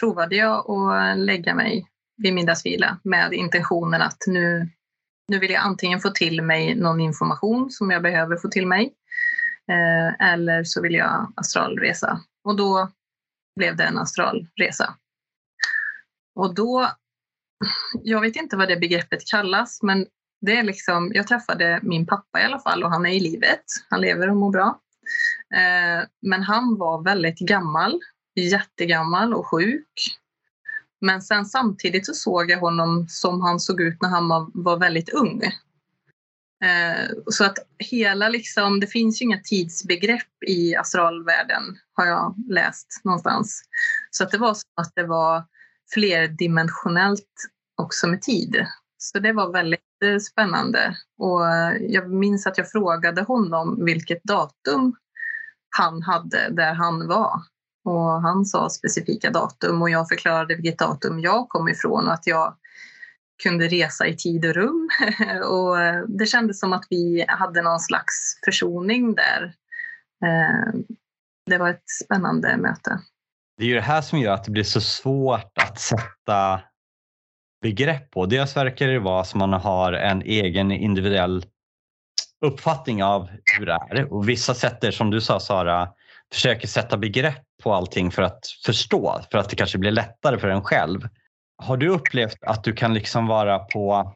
[0.00, 4.68] provade jag att lägga mig vid middagsvila med intentionen att nu
[5.28, 8.94] nu vill jag antingen få till mig någon information som jag behöver få till mig
[9.70, 12.20] eh, eller så vill jag astralresa.
[12.44, 12.90] Och då
[13.56, 14.94] blev det en astralresa.
[16.34, 16.90] Och då,
[18.02, 20.06] jag vet inte vad det begreppet kallas, men
[20.40, 23.64] det är liksom, jag träffade min pappa i alla fall och han är i livet.
[23.90, 24.80] Han lever och mår bra.
[25.54, 28.00] Eh, men han var väldigt gammal,
[28.34, 30.18] jättegammal och sjuk.
[31.04, 35.08] Men sen samtidigt så såg jag honom som han såg ut när han var, väldigt
[35.08, 35.42] ung.
[36.64, 41.62] Eh, så att hela liksom, det finns ju inga tidsbegrepp i astralvärlden
[41.94, 43.62] har jag läst någonstans.
[44.10, 45.44] Så att det var som att det var
[45.94, 47.48] flerdimensionellt
[47.82, 48.66] också med tid.
[48.98, 50.96] Så det var väldigt eh, spännande.
[51.18, 54.96] Och eh, jag minns att jag frågade honom vilket datum
[55.76, 57.42] han hade där han var.
[57.84, 62.26] Och han sa specifika datum och jag förklarade vilket datum jag kom ifrån och att
[62.26, 62.56] jag
[63.42, 64.88] kunde resa i tid och rum.
[65.44, 69.54] och eh, det kändes som att vi hade någon slags försoning där.
[70.24, 70.80] Eh,
[71.50, 73.00] det var ett spännande möte.
[73.56, 76.60] Det är ju det här som gör att det blir så svårt att sätta
[77.62, 78.26] begrepp på.
[78.26, 81.46] Dels verkar det vara som man har en egen individuell
[82.46, 84.12] uppfattning av hur det är.
[84.12, 85.88] Och vissa sätter, som du sa Sara,
[86.34, 90.48] försöker sätta begrepp på allting för att förstå, för att det kanske blir lättare för
[90.48, 91.08] en själv.
[91.56, 94.14] Har du upplevt att du kan liksom vara på...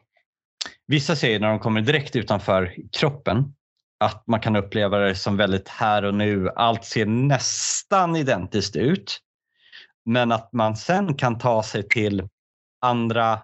[0.87, 3.53] Vissa säger när de kommer direkt utanför kroppen
[3.99, 6.49] att man kan uppleva det som väldigt här och nu.
[6.55, 9.19] Allt ser nästan identiskt ut.
[10.05, 12.27] Men att man sen kan ta sig till
[12.81, 13.39] andra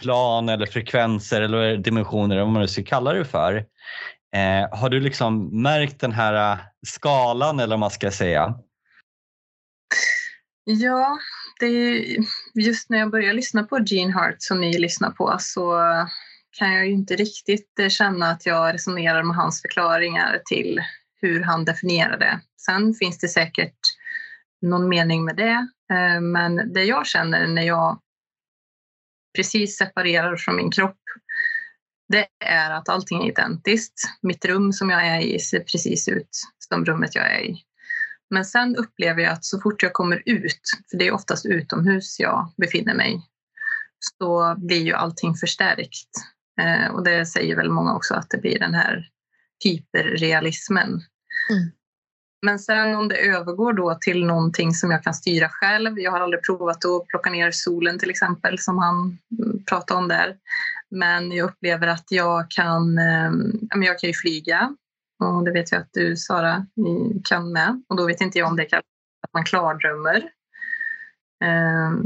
[0.00, 3.66] plan eller frekvenser eller dimensioner, vad man nu ska kalla det för.
[4.36, 8.54] Eh, har du liksom märkt den här eh, skalan eller vad man ska säga?
[10.64, 11.18] Ja,
[11.60, 12.16] det är,
[12.54, 15.80] just när jag börjar lyssna på Gene Hart som ni lyssnar på så
[16.58, 20.80] kan jag inte riktigt eh, känna att jag resonerar med hans förklaringar till
[21.20, 22.40] hur han definierar det.
[22.66, 23.78] Sen finns det säkert
[24.62, 28.00] någon mening med det, eh, men det jag känner när jag
[29.36, 31.00] precis separerar från min kropp
[32.08, 34.02] det är att allting är identiskt.
[34.22, 36.30] Mitt rum som jag är i ser precis ut
[36.68, 37.64] som rummet jag är i.
[38.30, 42.20] Men sen upplever jag att så fort jag kommer ut, för det är oftast utomhus
[42.20, 43.22] jag befinner mig,
[44.18, 46.10] så blir ju allting förstärkt.
[46.60, 49.10] Eh, och det säger väl många också att det blir den här
[49.64, 50.88] hyperrealismen.
[51.50, 51.70] Mm.
[52.42, 55.98] Men sen om det övergår då till någonting som jag kan styra själv.
[55.98, 59.18] Jag har aldrig provat att plocka ner solen till exempel som han
[59.68, 60.36] pratade om där.
[60.90, 63.32] Men jag upplever att jag kan, eh,
[63.74, 64.76] jag kan ju flyga
[65.24, 66.66] och det vet jag att du Sara
[67.24, 67.82] kan med.
[67.88, 68.84] Och då vet inte jag om det kallas
[69.22, 70.30] att man klardrömmer.
[71.44, 72.02] Ehm,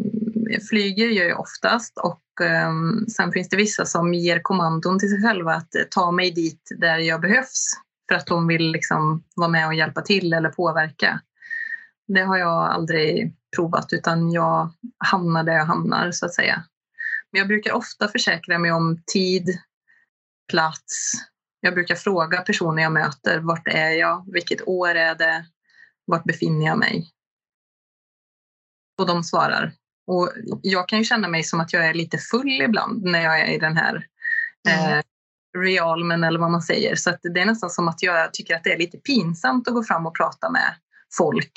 [0.70, 2.72] flyger gör jag oftast och eh,
[3.16, 6.98] sen finns det vissa som ger kommandon till sig själva att ta mig dit där
[6.98, 7.72] jag behövs
[8.12, 11.20] för att de vill liksom vara med och hjälpa till eller påverka.
[12.08, 14.72] Det har jag aldrig provat utan jag
[15.04, 16.64] hamnar där jag hamnar så att säga.
[17.30, 19.58] Men jag brukar ofta försäkra mig om tid,
[20.50, 21.12] plats.
[21.60, 24.32] Jag brukar fråga personer jag möter, vart är jag?
[24.32, 25.44] Vilket år är det?
[26.04, 27.10] Vart befinner jag mig?
[28.98, 29.72] Och de svarar.
[30.06, 33.40] Och jag kan ju känna mig som att jag är lite full ibland när jag
[33.40, 34.06] är i den här
[34.68, 34.98] mm.
[34.98, 35.04] eh,
[35.58, 36.96] realmen eller vad man säger.
[36.96, 39.84] Så det är nästan som att jag tycker att det är lite pinsamt att gå
[39.84, 40.74] fram och prata med
[41.18, 41.52] folk.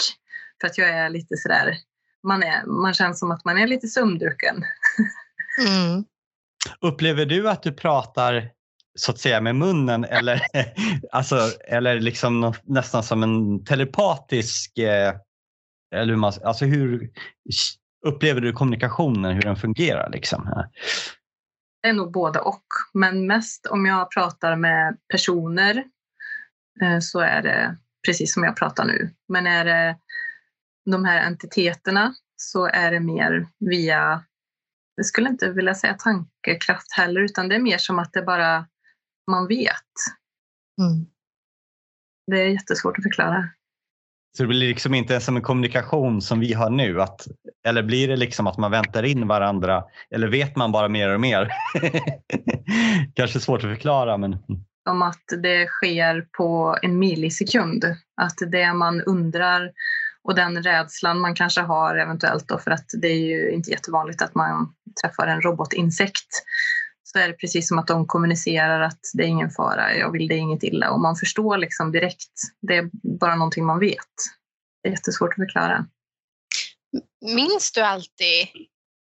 [0.62, 1.77] För att jag är lite sådär,
[2.23, 4.63] man, är, man känns som att man är lite sömndrucken.
[5.67, 6.05] Mm.
[6.81, 8.49] Upplever du att du pratar
[8.95, 10.41] så att säga med munnen eller,
[11.12, 15.15] alltså, eller liksom nästan som en telepatisk eh,
[15.95, 17.10] eller hur man, alltså hur
[18.05, 20.10] upplever du kommunikationen, hur den fungerar?
[20.10, 20.49] Liksom?
[21.85, 25.83] Det är nog både och, men mest om jag pratar med personer
[26.81, 29.13] eh, så är det precis som jag pratar nu.
[29.27, 29.97] Men är det
[30.91, 34.25] de här entiteterna så är det mer via,
[34.95, 38.67] jag skulle inte vilja säga tankekraft heller, utan det är mer som att det bara
[39.31, 39.93] man vet.
[40.81, 41.05] Mm.
[42.31, 43.49] Det är jättesvårt att förklara.
[44.37, 47.01] Så det blir liksom inte som en kommunikation som vi har nu?
[47.01, 47.27] Att,
[47.67, 49.83] eller blir det liksom att man väntar in varandra?
[50.11, 51.51] Eller vet man bara mer och mer?
[53.13, 54.17] Kanske svårt att förklara.
[54.17, 54.37] Men...
[54.89, 57.85] Om att det sker på en millisekund.
[58.21, 59.71] Att det man undrar
[60.23, 64.21] och den rädslan man kanske har eventuellt då, för att det är ju inte jättevanligt
[64.21, 66.29] att man träffar en robotinsekt
[67.15, 70.28] så är det precis som att de kommunicerar att det är ingen fara, jag vill
[70.28, 70.91] dig inget illa.
[70.91, 72.32] Och man förstår liksom direkt.
[72.67, 74.15] Det är bara någonting man vet.
[74.84, 75.86] Det är jättesvårt att förklara.
[77.36, 78.47] Minns du alltid?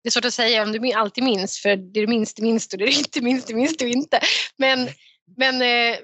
[0.03, 2.67] Det är svårt att säga om du alltid minns, för det du minns, det minns
[2.67, 4.19] du, det du inte minns, det minns du inte.
[4.57, 4.89] Men,
[5.37, 5.97] men eh,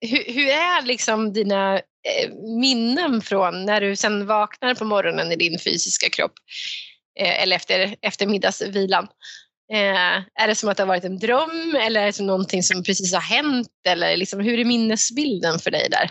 [0.00, 5.36] hur, hur, är liksom dina eh, minnen från när du sen vaknar på morgonen i
[5.36, 6.32] din fysiska kropp?
[7.20, 9.08] Eh, eller efter, efter middagsvilan.
[9.72, 12.62] Eh, är det som att det har varit en dröm eller är det som någonting
[12.62, 13.68] som precis har hänt?
[13.88, 16.10] Eller liksom, hur är minnesbilden för dig där?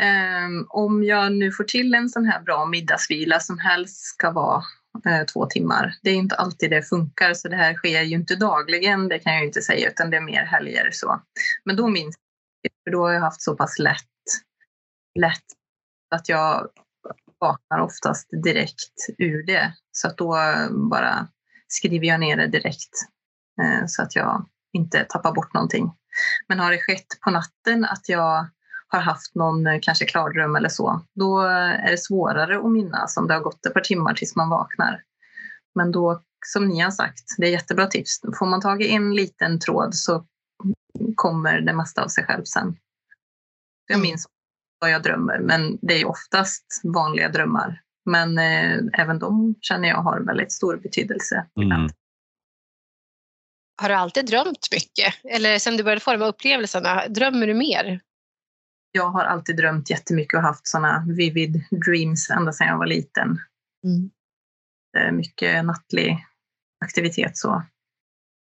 [0.00, 4.62] Um, om jag nu får till en sån här bra middagsvila som helst ska vara
[5.06, 5.94] eh, två timmar.
[6.02, 9.34] Det är inte alltid det funkar så det här sker ju inte dagligen, det kan
[9.34, 11.22] jag inte säga utan det är mer helger så.
[11.64, 12.16] Men då minns
[12.62, 14.02] jag, för då har jag haft så pass lätt,
[15.18, 15.44] lätt
[16.14, 16.68] att jag
[17.40, 19.72] vaknar oftast direkt ur det.
[19.92, 20.36] Så att då
[20.90, 21.28] bara
[21.68, 22.92] skriver jag ner det direkt
[23.62, 25.92] eh, så att jag inte tappar bort någonting.
[26.48, 28.46] Men har det skett på natten att jag
[28.88, 33.26] har haft någon eh, kanske klardröm eller så, då är det svårare att minnas om
[33.26, 35.02] det har gått ett par timmar tills man vaknar.
[35.74, 38.20] Men då, som ni har sagt, det är jättebra tips.
[38.38, 40.26] Får man tag i en liten tråd så
[41.14, 42.76] kommer det mesta av sig själv sen.
[43.86, 44.08] Jag mm.
[44.08, 44.26] minns
[44.80, 47.80] vad jag drömmer, men det är oftast vanliga drömmar.
[48.06, 51.46] Men eh, även de känner jag har väldigt stor betydelse.
[51.60, 51.88] Mm.
[53.82, 55.14] har du alltid drömt mycket?
[55.24, 58.00] Eller sen du började forma upplevelserna, drömmer du mer?
[58.92, 63.38] Jag har alltid drömt jättemycket och haft sådana vivid dreams ända sedan jag var liten.
[63.84, 64.10] Mm.
[65.16, 66.26] Mycket nattlig
[66.84, 67.62] aktivitet så.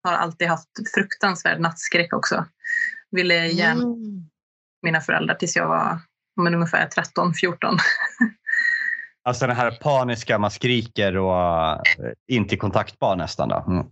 [0.04, 2.46] Har alltid haft fruktansvärd nattskräck också.
[3.12, 4.30] Ville gärna mm.
[4.82, 6.00] mina föräldrar tills jag var
[6.42, 7.78] men, ungefär 13, 14.
[9.28, 13.66] Alltså den här paniska, man skriker och eh, inte kontaktbar nästan då?
[13.68, 13.86] Mm.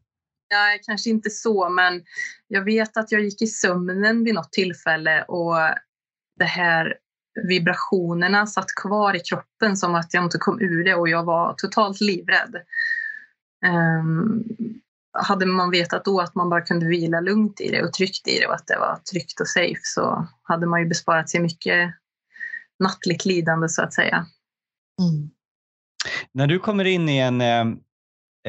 [0.52, 2.04] Nej, kanske inte så, men
[2.48, 5.56] jag vet att jag gick i sömnen vid något tillfälle och
[6.40, 6.98] det här
[7.48, 11.54] vibrationerna satt kvar i kroppen som att jag inte kom ur det och jag var
[11.54, 12.56] totalt livrädd.
[13.66, 14.44] Um,
[15.14, 18.40] hade man vetat då att man bara kunde vila lugnt i det och tryggt i
[18.40, 21.94] det och att det var tryggt och safe så hade man ju besparat sig mycket
[22.80, 24.26] nattligt lidande så att säga.
[25.02, 25.30] Mm.
[26.32, 27.62] När du kommer in i en, eh,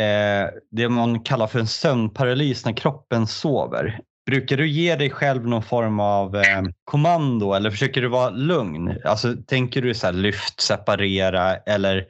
[0.05, 5.47] eh, det man kallar för en sömnparalys när kroppen sover, brukar du ge dig själv
[5.47, 8.99] någon form av eh, kommando eller försöker du vara lugn?
[9.05, 12.07] Alltså, tänker du så här, lyft, separera eller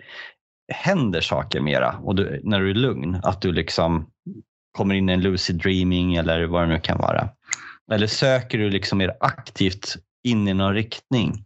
[0.73, 3.21] händer saker mera och du, när du är lugn?
[3.23, 4.11] Att du liksom
[4.73, 7.29] kommer in i en lucid dreaming eller vad det nu kan vara?
[7.93, 11.45] Eller söker du liksom mer aktivt in i någon riktning?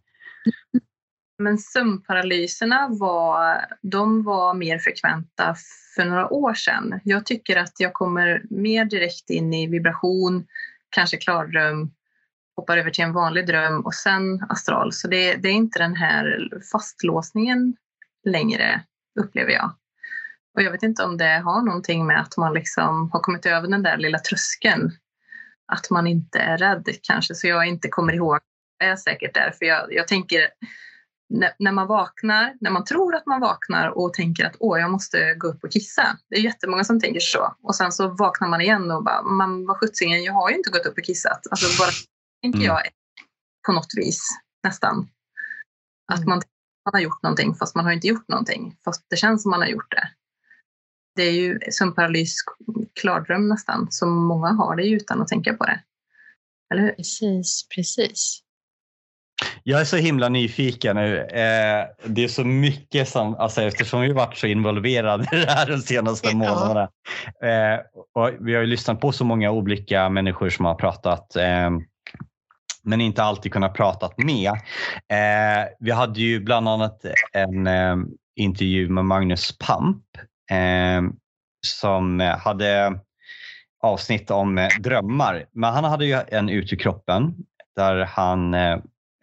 [1.40, 5.54] Men sömnparalyserna var, de var mer frekventa
[5.94, 7.00] för några år sedan.
[7.04, 10.46] Jag tycker att jag kommer mer direkt in i vibration,
[10.90, 11.90] kanske klardröm,
[12.56, 14.92] hoppar över till en vanlig dröm och sen astral.
[14.92, 17.76] Så det, det är inte den här fastlåsningen
[18.24, 18.82] längre,
[19.20, 19.74] upplever jag.
[20.54, 23.68] Och jag vet inte om det har någonting med att man liksom har kommit över
[23.68, 24.92] den där lilla tröskeln.
[25.72, 28.38] Att man inte är rädd kanske, så jag inte kommer ihåg.
[28.78, 30.40] Jag är säkert där, för jag, jag tänker
[31.58, 35.34] när, man vaknar, när man tror att man vaknar och tänker att åh, jag måste
[35.34, 36.18] gå upp och kissa.
[36.28, 37.56] Det är jättemånga som tänker så.
[37.62, 40.70] Och sen så vaknar man igen och bara, man var sjuttsingen, jag har ju inte
[40.70, 41.46] gått upp och kissat.
[41.50, 41.90] Alltså bara,
[42.42, 42.66] tänker mm.
[42.66, 42.82] jag,
[43.66, 44.28] på något vis
[44.64, 45.08] nästan.
[46.12, 46.28] Att mm.
[46.28, 46.42] man,
[46.84, 48.76] man har gjort någonting fast man har inte gjort någonting.
[48.84, 50.08] Fast det känns som man har gjort det.
[51.16, 52.34] Det är ju sömnparalys,
[53.00, 55.82] klardröm nästan, som många har det utan att tänka på det.
[56.72, 56.92] Eller hur?
[56.92, 58.42] Precis, precis.
[59.62, 61.18] Jag är så himla nyfiken nu.
[61.18, 65.66] Eh, det är så mycket som, alltså eftersom vi varit så involverade i det här
[65.66, 66.88] de senaste månaderna.
[67.42, 67.80] Eh,
[68.14, 71.70] och vi har ju lyssnat på så många olika människor som har pratat eh,
[72.82, 74.50] men inte alltid kunnat prata med.
[75.08, 77.96] Eh, vi hade ju bland annat en eh,
[78.36, 80.04] intervju med Magnus Pamp
[80.50, 81.02] eh,
[81.66, 83.00] som hade
[83.82, 85.44] avsnitt om drömmar.
[85.52, 87.34] Men han hade ju en ut ur kroppen
[87.76, 88.54] där han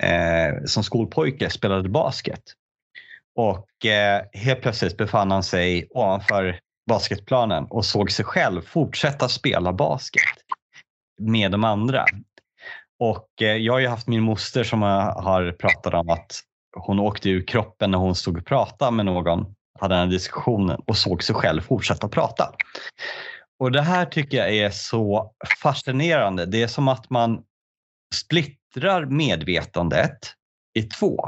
[0.03, 2.43] eh, som skolpojke spelade basket.
[3.35, 9.73] Och eh, helt plötsligt befann han sig ovanför basketplanen och såg sig själv fortsätta spela
[9.73, 10.23] basket
[11.21, 12.05] med de andra.
[12.99, 16.41] Och eh, jag har ju haft min moster som har pratat om att
[16.77, 19.45] hon åkte ur kroppen när hon stod och pratade med någon,
[19.79, 22.53] hade den här diskussionen och såg sig själv fortsätta prata.
[23.59, 26.45] Och det här tycker jag är så fascinerande.
[26.45, 27.43] Det är som att man
[28.15, 30.17] split splittrar medvetandet
[30.73, 31.25] i två.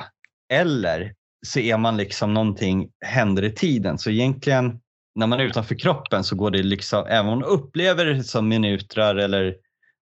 [0.54, 1.14] Eller
[1.48, 3.98] så är man liksom någonting händer i tiden.
[3.98, 4.80] Så egentligen
[5.16, 8.48] när man är utanför kroppen så går det liksom, även om man upplever det som
[8.48, 9.56] minuter eller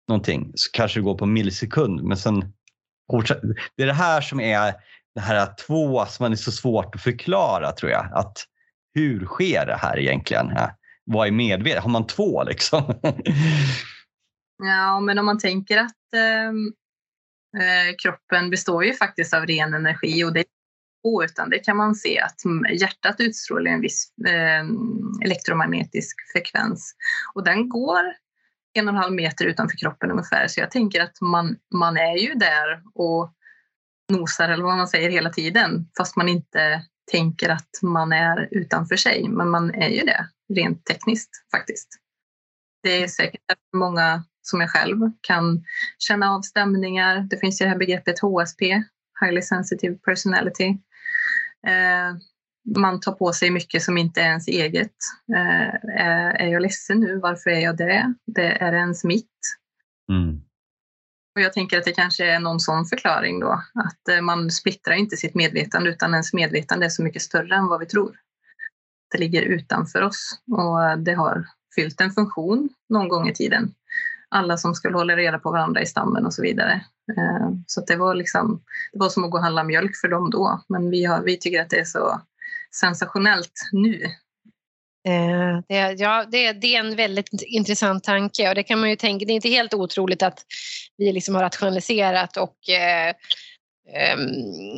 [0.08, 2.02] någonting så kanske det går på millisekund.
[2.02, 2.52] Men sen
[3.76, 4.74] det är det här som är
[5.14, 8.12] det här två som är så svårt att förklara tror jag.
[8.12, 8.38] Att
[8.94, 10.52] hur sker det här egentligen?
[11.04, 11.82] Vad är medvetet?
[11.82, 12.82] Har man två liksom?
[14.62, 16.52] ja, men om man tänker att Eh,
[17.56, 20.46] Eh, kroppen består ju faktiskt av ren energi och det är
[21.24, 22.40] utan det kan man se att
[22.80, 24.64] hjärtat utstrålar en viss eh,
[25.24, 26.94] elektromagnetisk frekvens
[27.34, 28.14] och den går
[28.74, 30.48] en och en halv meter utanför kroppen ungefär.
[30.48, 33.34] Så jag tänker att man, man är ju där och
[34.12, 38.96] nosar eller vad man säger hela tiden fast man inte tänker att man är utanför
[38.96, 39.28] sig.
[39.28, 41.88] Men man är ju det rent tekniskt faktiskt.
[42.82, 43.40] Det är säkert
[43.76, 45.64] många som jag själv kan
[45.98, 47.26] känna av stämningar.
[47.30, 48.82] Det finns ju det här begreppet HSP,
[49.20, 50.68] Highly Sensitive Personality.
[51.66, 52.16] Eh,
[52.76, 54.96] man tar på sig mycket som inte är ens eget.
[55.36, 57.18] Eh, är jag ledsen nu?
[57.18, 58.14] Varför är jag det?
[58.26, 59.38] det är det ens mitt?
[60.08, 60.40] Mm.
[61.34, 63.62] Och jag tänker att det kanske är någon sån förklaring då.
[63.74, 67.66] Att eh, man splittrar inte sitt medvetande utan ens medvetande är så mycket större än
[67.66, 68.16] vad vi tror.
[69.12, 73.74] Det ligger utanför oss och det har fyllt en funktion någon gång i tiden
[74.32, 76.72] alla som skulle hålla reda på varandra i stammen och så vidare.
[77.16, 78.62] Eh, så det var, liksom,
[78.92, 80.64] det var som att gå och handla mjölk för dem då.
[80.68, 82.20] Men vi, har, vi tycker att det är så
[82.74, 84.02] sensationellt nu
[85.08, 88.96] eh, det, ja, det, det, är en väldigt intressant tanke och det kan man ju
[88.96, 90.44] tänka, det är inte helt otroligt att
[90.96, 93.14] vi liksom har rationaliserat och eh,
[93.94, 94.20] ehm,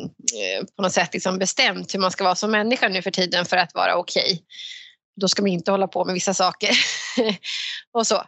[0.01, 3.45] eh, på något sätt liksom bestämt hur man ska vara som människa nu för tiden
[3.45, 4.23] för att vara okej.
[4.23, 4.39] Okay.
[5.21, 6.69] Då ska man inte hålla på med vissa saker
[7.91, 8.23] och så.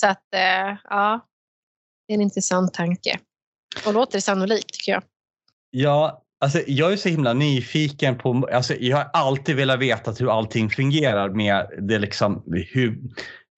[0.00, 1.26] Så att eh, ja,
[2.06, 3.18] det är en intressant tanke
[3.86, 5.02] och låter sannolikt tycker jag.
[5.70, 10.38] Ja, Alltså, jag är så himla nyfiken på, alltså, jag har alltid velat veta hur
[10.38, 12.98] allting fungerar med det liksom, hur,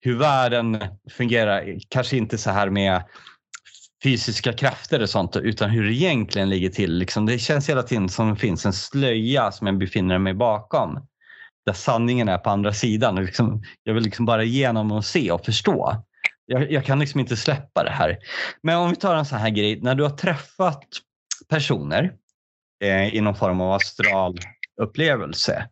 [0.01, 0.77] hur världen
[1.11, 1.77] fungerar.
[1.89, 3.03] Kanske inte så här med
[4.03, 6.97] fysiska krafter och sånt utan hur det egentligen ligger till.
[6.97, 11.07] Liksom, det känns hela tiden som det finns en slöja som jag befinner mig bakom.
[11.65, 13.15] Där sanningen är på andra sidan.
[13.15, 16.03] Liksom, jag vill liksom bara igenom och se och förstå.
[16.51, 18.17] Jag, jag kan liksom inte släppa det här.
[18.63, 19.81] Men om vi tar en sån här grej.
[19.81, 20.87] När du har träffat
[21.49, 22.13] personer
[22.83, 24.37] eh, i någon form av astral
[24.81, 25.69] upplevelse.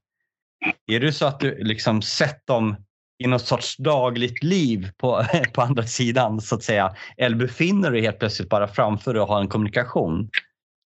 [0.88, 2.76] Är det så att du liksom sett dem
[3.24, 6.96] i något sorts dagligt liv på, på andra sidan så att säga?
[7.18, 10.30] Eller befinner du dig helt plötsligt bara framför dig och har en kommunikation?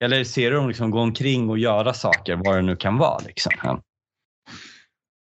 [0.05, 3.19] Eller ser du dem liksom gå omkring och göra saker, vad det nu kan vara?
[3.19, 3.83] Liksom?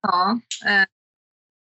[0.02, 0.86] Ja, eh,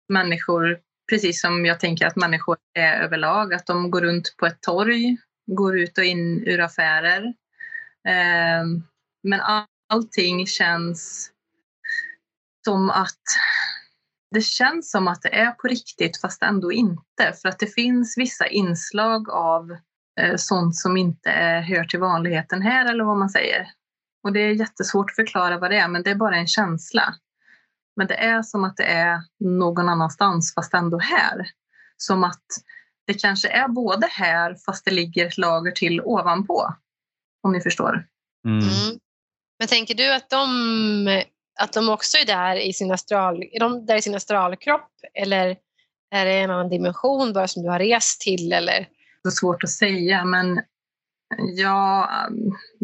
[0.10, 0.80] människor,
[1.12, 5.18] precis som jag tänker att människor är överlag, att de går runt på ett torg,
[5.48, 7.34] går ut och in ur affärer.
[8.08, 8.84] Ehm,
[9.24, 9.42] men
[9.90, 11.32] allting känns
[12.66, 13.22] som att
[14.32, 17.34] det känns som att det är på riktigt fast ändå inte.
[17.42, 19.72] För att det finns vissa inslag av
[20.20, 23.68] eh, sånt som inte är, hör till vanligheten här eller vad man säger.
[24.24, 27.16] Och det är jättesvårt att förklara vad det är men det är bara en känsla.
[27.96, 31.48] Men det är som att det är någon annanstans fast ändå här.
[31.98, 32.46] Som att
[33.08, 36.74] det kanske är både här fast det ligger ett lager till ovanpå.
[37.44, 38.08] Om ni förstår.
[38.46, 38.60] Mm.
[38.60, 39.00] Mm.
[39.60, 41.24] Men tänker du att de,
[41.60, 45.58] att de också är där i sin, astral, är de där i sin astralkropp eller
[46.12, 48.54] är det en annan dimension bara som du har rest till?
[48.54, 48.88] Eller?
[49.24, 50.62] Det är svårt att säga men
[51.38, 52.10] ja,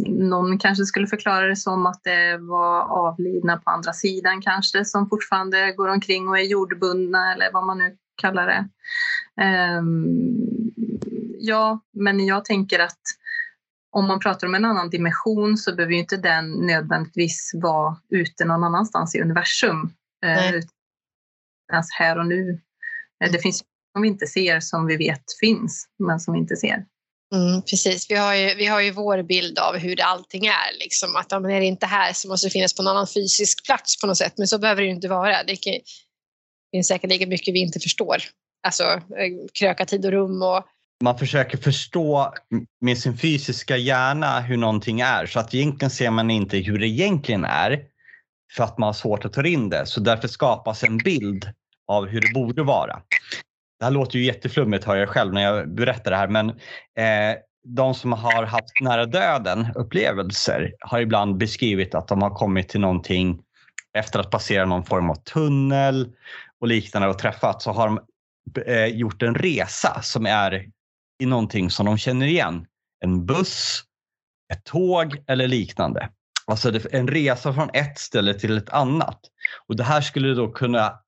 [0.05, 5.09] någon kanske skulle förklara det som att det var avlidna på andra sidan kanske som
[5.09, 8.67] fortfarande går omkring och är jordbundna eller vad man nu kallar det.
[9.79, 10.71] Um,
[11.39, 13.01] ja, men jag tänker att
[13.91, 18.63] om man pratar om en annan dimension så behöver inte den nödvändigtvis vara ute någon
[18.63, 19.93] annanstans i universum.
[20.25, 20.61] Eh,
[21.71, 22.61] ens här och nu.
[23.23, 26.55] Eh, det finns som vi inte ser som vi vet finns, men som vi inte
[26.55, 26.85] ser.
[27.36, 30.80] Mm, precis, vi har, ju, vi har ju vår bild av hur allting är.
[30.80, 31.15] Liksom.
[31.15, 34.01] Att om det är inte här så måste det finnas på en annan fysisk plats
[34.01, 34.34] på något sätt.
[34.38, 35.43] Men så behöver det ju inte vara.
[35.43, 35.57] Det
[36.71, 38.17] finns säkert lika mycket vi inte förstår.
[38.67, 40.63] Alltså eh, kröka tid och rum och
[41.03, 42.34] man försöker förstå
[42.82, 45.25] med sin fysiska hjärna hur någonting är.
[45.25, 47.82] Så att egentligen ser man inte hur det egentligen är
[48.53, 49.86] för att man har svårt att ta in det.
[49.86, 51.45] Så därför skapas en bild
[51.88, 53.01] av hur det borde vara.
[53.80, 57.38] Det här låter ju jätteflummigt hör jag själv när jag berättar det här men eh,
[57.67, 62.80] de som har haft nära döden upplevelser har ibland beskrivit att de har kommit till
[62.80, 63.41] någonting
[63.97, 66.09] efter att passera någon form av tunnel
[66.59, 67.99] och liknande och träffat så har de
[68.65, 70.65] eh, gjort en resa som är
[71.23, 72.65] i någonting som de känner igen.
[73.05, 73.84] En buss,
[74.53, 76.09] ett tåg eller liknande.
[76.45, 79.19] Alltså en resa från ett ställe till ett annat.
[79.67, 80.99] Och Det här skulle då kunna,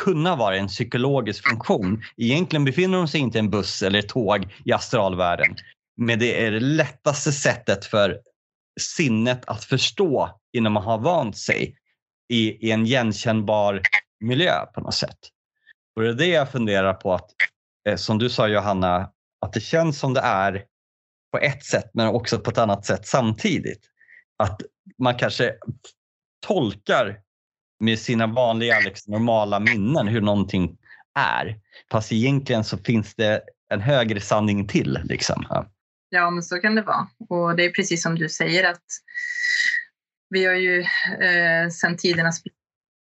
[0.00, 2.02] kunna vara en psykologisk funktion.
[2.16, 5.56] Egentligen befinner de sig inte i en buss eller ett tåg i astralvärlden.
[5.96, 8.20] Men det är det lättaste sättet för
[8.80, 11.76] sinnet att förstå innan man har vant sig
[12.32, 13.82] i, i en igenkännbar
[14.20, 15.18] miljö på något sätt.
[15.96, 17.30] Och det är det jag funderar på att,
[17.88, 19.10] eh, som du sa Johanna,
[19.46, 20.64] att det känns som det är
[21.32, 23.80] på ett sätt men också på ett annat sätt samtidigt.
[24.38, 24.60] Att
[24.98, 25.54] man kanske
[26.46, 27.20] tolkar
[27.80, 30.76] med sina vanliga liksom, normala minnen hur någonting
[31.14, 31.56] är.
[31.90, 34.98] Fast egentligen så finns det en högre sanning till.
[35.04, 35.44] Liksom.
[36.08, 37.08] Ja, men så kan det vara.
[37.28, 38.84] Och det är precis som du säger att
[40.30, 40.80] vi har ju
[41.20, 42.42] eh, sedan tidernas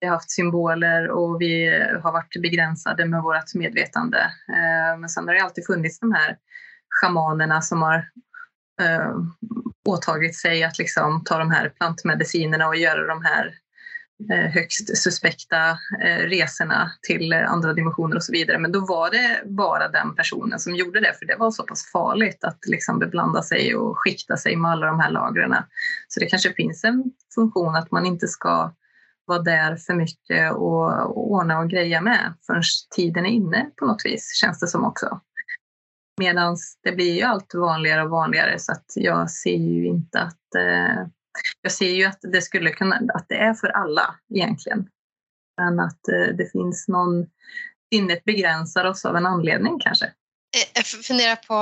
[0.01, 1.69] vi har haft symboler och vi
[2.03, 4.19] har varit begränsade med vårt medvetande.
[4.49, 6.37] Eh, men sen har det alltid funnits de här
[6.91, 7.97] schamanerna som har
[8.83, 9.15] eh,
[9.89, 13.55] åtagit sig att liksom ta de här plantmedicinerna och göra de här
[14.31, 15.71] Eh, högst suspekta
[16.03, 18.59] eh, resorna till eh, andra dimensioner och så vidare.
[18.59, 21.91] Men då var det bara den personen som gjorde det för det var så pass
[21.93, 25.55] farligt att liksom beblanda sig och skikta sig med alla de här lagren.
[26.09, 27.05] Så det kanske finns en
[27.35, 28.75] funktion att man inte ska
[29.25, 32.63] vara där för mycket och, ordna och greja med förrän
[32.97, 35.21] tiden är inne på något vis, känns det som också.
[36.21, 40.55] Medan det blir ju allt vanligare och vanligare så att jag ser ju inte att
[40.57, 41.07] eh,
[41.63, 44.89] jag ser ju att det skulle kunna, att det är för alla egentligen.
[45.61, 47.27] Men att eh, det finns någon,
[47.95, 50.05] sinnet begränsar oss av en anledning kanske.
[50.05, 51.55] Eh, jag funderar på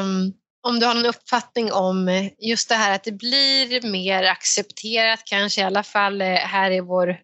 [0.00, 0.32] um,
[0.68, 5.60] om du har någon uppfattning om just det här att det blir mer accepterat kanske
[5.60, 7.16] i alla fall eh, här i vår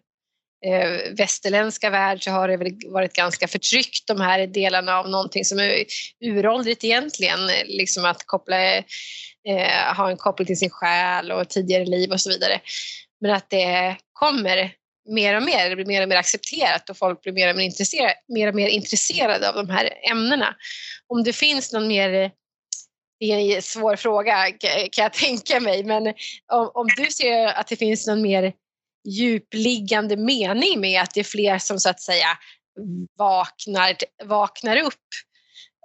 [0.65, 5.45] eh, västerländska värld så har det väl varit ganska förtryckt de här delarna av någonting
[5.45, 5.85] som är
[6.21, 7.39] uråldrigt egentligen.
[7.65, 8.75] Liksom att koppla,
[9.47, 12.59] eh, ha en koppling till sin själ och tidigare liv och så vidare.
[13.21, 14.71] Men att det kommer
[15.09, 17.65] mer och mer, det blir mer och mer accepterat och folk blir mer och mer
[17.65, 20.55] intresserade, mer och mer intresserade av de här ämnena.
[21.07, 22.31] Om det finns någon mer
[23.19, 24.51] det är en svår fråga
[24.91, 26.07] kan jag tänka mig, men
[26.53, 28.53] om, om du ser att det finns någon mer
[29.05, 32.27] djupliggande mening med att det är fler som så att säga
[33.17, 33.95] vaknar,
[34.25, 34.93] vaknar upp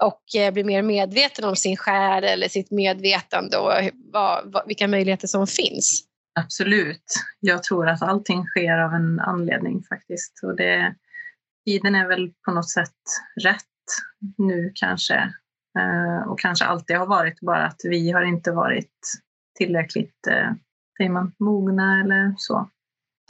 [0.02, 3.72] och eh, blir mer medveten om sin själ eller sitt medvetande och
[4.12, 6.04] vad, vad, vilka möjligheter som finns.
[6.40, 7.04] Absolut.
[7.40, 10.40] Jag tror att allting sker av en anledning faktiskt.
[10.42, 10.94] Och det,
[11.66, 12.96] tiden är väl på något sätt
[13.42, 13.64] rätt
[14.38, 15.14] nu kanske.
[15.78, 18.92] Eh, och kanske alltid har varit, bara att vi har inte varit
[19.58, 20.52] tillräckligt eh,
[20.96, 22.70] säger man, mogna eller så.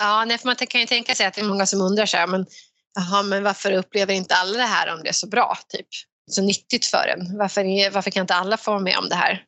[0.01, 2.17] Ja, nej, för man kan ju tänka sig att det är många som undrar så
[2.17, 2.47] här, men,
[2.99, 5.87] aha, men varför upplever inte alla det här om det är så bra, typ?
[6.31, 7.39] så nyttigt för en?
[7.39, 9.45] Varför, varför kan inte alla få vara med om det här?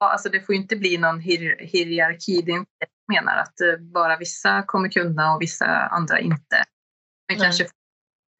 [0.00, 2.42] Ja, alltså det får inte bli någon hier hierarki.
[2.42, 6.64] Det är inte jag menar att eh, bara vissa kommer kunna och vissa andra inte.
[7.28, 7.44] Men mm.
[7.44, 7.66] kanske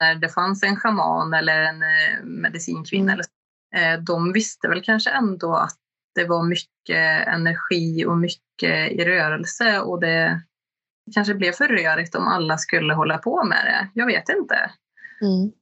[0.00, 3.24] när det fanns en schaman eller en eh, medicinkvinna, eller,
[3.76, 5.76] eh, de visste väl kanske ändå att
[6.14, 10.42] det var mycket energi och mycket i rörelse och det
[11.14, 14.00] kanske blev för rörigt om alla skulle hålla på med det.
[14.00, 14.70] Jag vet inte.
[15.22, 15.52] Mm.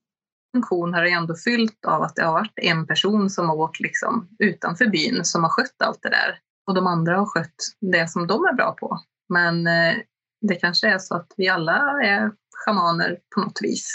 [0.55, 3.81] Funktion har det ändå fyllt av att det har varit en person som har åkt
[3.81, 6.39] liksom utanför byn som har skött allt det där.
[6.67, 9.01] Och de andra har skött det som de är bra på.
[9.29, 9.95] Men eh,
[10.41, 13.95] det kanske är så att vi alla är schamaner på något vis.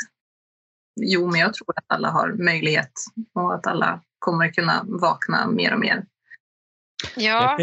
[1.01, 2.91] Jo, men jag tror att alla har möjlighet
[3.35, 6.05] och att alla kommer kunna vakna mer och mer.
[7.15, 7.57] Ja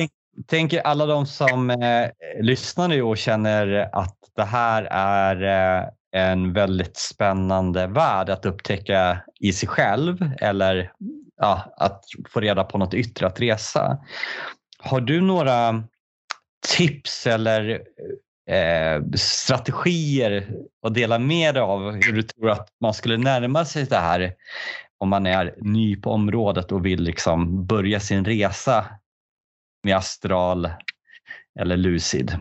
[0.47, 2.11] tänker alla de som eh,
[2.41, 9.20] lyssnar nu och känner att det här är eh, en väldigt spännande värld att upptäcka
[9.41, 10.93] i sig själv eller
[11.36, 13.99] ja, att få reda på något yttre att resa.
[14.78, 15.84] Har du några
[16.76, 17.70] tips eller
[18.51, 20.51] eh, strategier
[20.82, 24.34] att dela med dig av hur du tror att man skulle närma sig det här
[24.99, 28.86] om man är ny på området och vill liksom börja sin resa
[29.84, 30.70] med astral
[31.60, 32.32] eller lucid?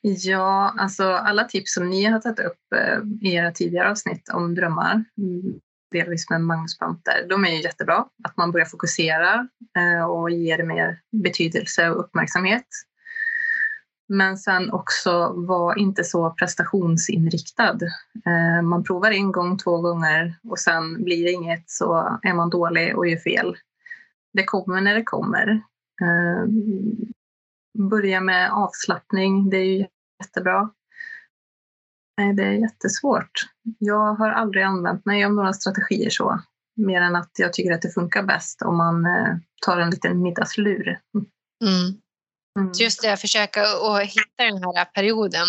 [0.00, 4.54] Ja, alltså alla tips som ni har tagit upp eh, i era tidigare avsnitt om
[4.54, 5.60] drömmar, mm,
[5.90, 8.06] delvis med Magnus Panter, de är ju jättebra.
[8.24, 12.66] Att man börjar fokusera eh, och ger det mer betydelse och uppmärksamhet.
[14.08, 17.78] Men sen också var inte så prestationsinriktad.
[18.26, 22.50] Eh, man provar en gång, två gånger och sen blir det inget så är man
[22.50, 23.56] dålig och gör fel.
[24.32, 25.62] Det kommer när det kommer.
[26.02, 26.46] Eh,
[27.78, 29.86] börja med avslappning, det är ju
[30.24, 30.70] jättebra.
[32.18, 33.30] Nej, det är jättesvårt.
[33.78, 36.40] Jag har aldrig använt mig av några strategier så,
[36.76, 39.36] mer än att jag tycker att det funkar bäst om man eh,
[39.66, 41.00] tar en liten middagslur.
[41.62, 42.00] Mm.
[42.58, 42.72] Mm.
[42.80, 45.46] Just det, att försöka att hitta den här perioden.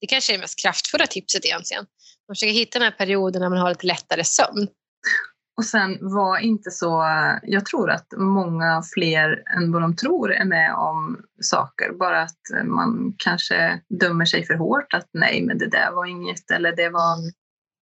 [0.00, 1.86] Det kanske är det mest kraftfulla tipset egentligen.
[2.28, 4.68] Man försöker hitta den här perioden när man har lite lättare sömn.
[5.56, 7.04] Och sen var inte så,
[7.42, 11.92] jag tror att många fler än vad de tror är med om saker.
[11.92, 16.50] Bara att man kanske dömer sig för hårt att nej men det där var inget
[16.50, 17.32] eller det var en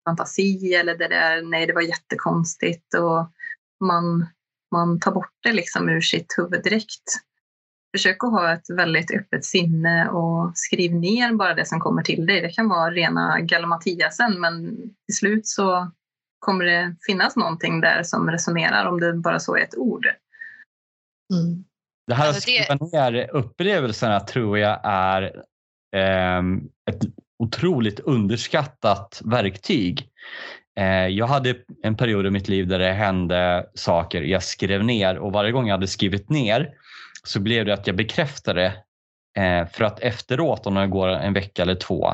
[0.10, 3.32] fantasi eller det där, nej det var jättekonstigt och
[3.86, 4.28] man,
[4.72, 7.03] man tar bort det liksom ur sitt huvud direkt.
[7.95, 12.26] Försök att ha ett väldigt öppet sinne och skriv ner bara det som kommer till
[12.26, 12.41] dig.
[12.41, 14.76] Det kan vara rena galimatiasen men
[15.06, 15.91] till slut så
[16.39, 20.05] kommer det finnas någonting där som resonerar om det bara så är ett ord.
[21.33, 21.63] Mm.
[22.07, 25.23] Det här att alltså skriva ner upplevelserna tror jag är
[25.95, 26.41] eh,
[26.91, 27.01] ett
[27.39, 30.09] otroligt underskattat verktyg.
[30.79, 35.17] Eh, jag hade en period i mitt liv där det hände saker jag skrev ner
[35.17, 36.69] och varje gång jag hade skrivit ner
[37.23, 38.65] så blev det att jag bekräftade
[39.38, 42.13] eh, för att efteråt, om det går en vecka eller två,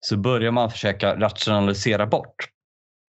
[0.00, 2.48] så börjar man försöka rationalisera bort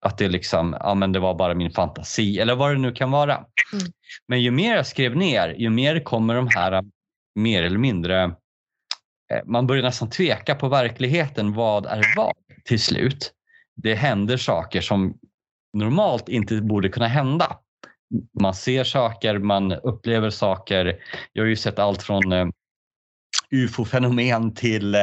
[0.07, 3.11] att det, liksom, ja, men det var bara min fantasi eller vad det nu kan
[3.11, 3.35] vara.
[3.35, 3.85] Mm.
[4.27, 6.83] Men ju mer jag skrev ner, ju mer kommer de här
[7.35, 8.23] mer eller mindre
[9.33, 11.53] eh, man börjar nästan tveka på verkligheten.
[11.53, 12.33] Vad är vad
[12.65, 13.33] till slut?
[13.75, 15.17] Det händer saker som
[15.73, 17.57] normalt inte borde kunna hända.
[18.41, 20.99] Man ser saker, man upplever saker.
[21.33, 22.47] Jag har ju sett allt från eh,
[23.51, 24.95] ufo-fenomen till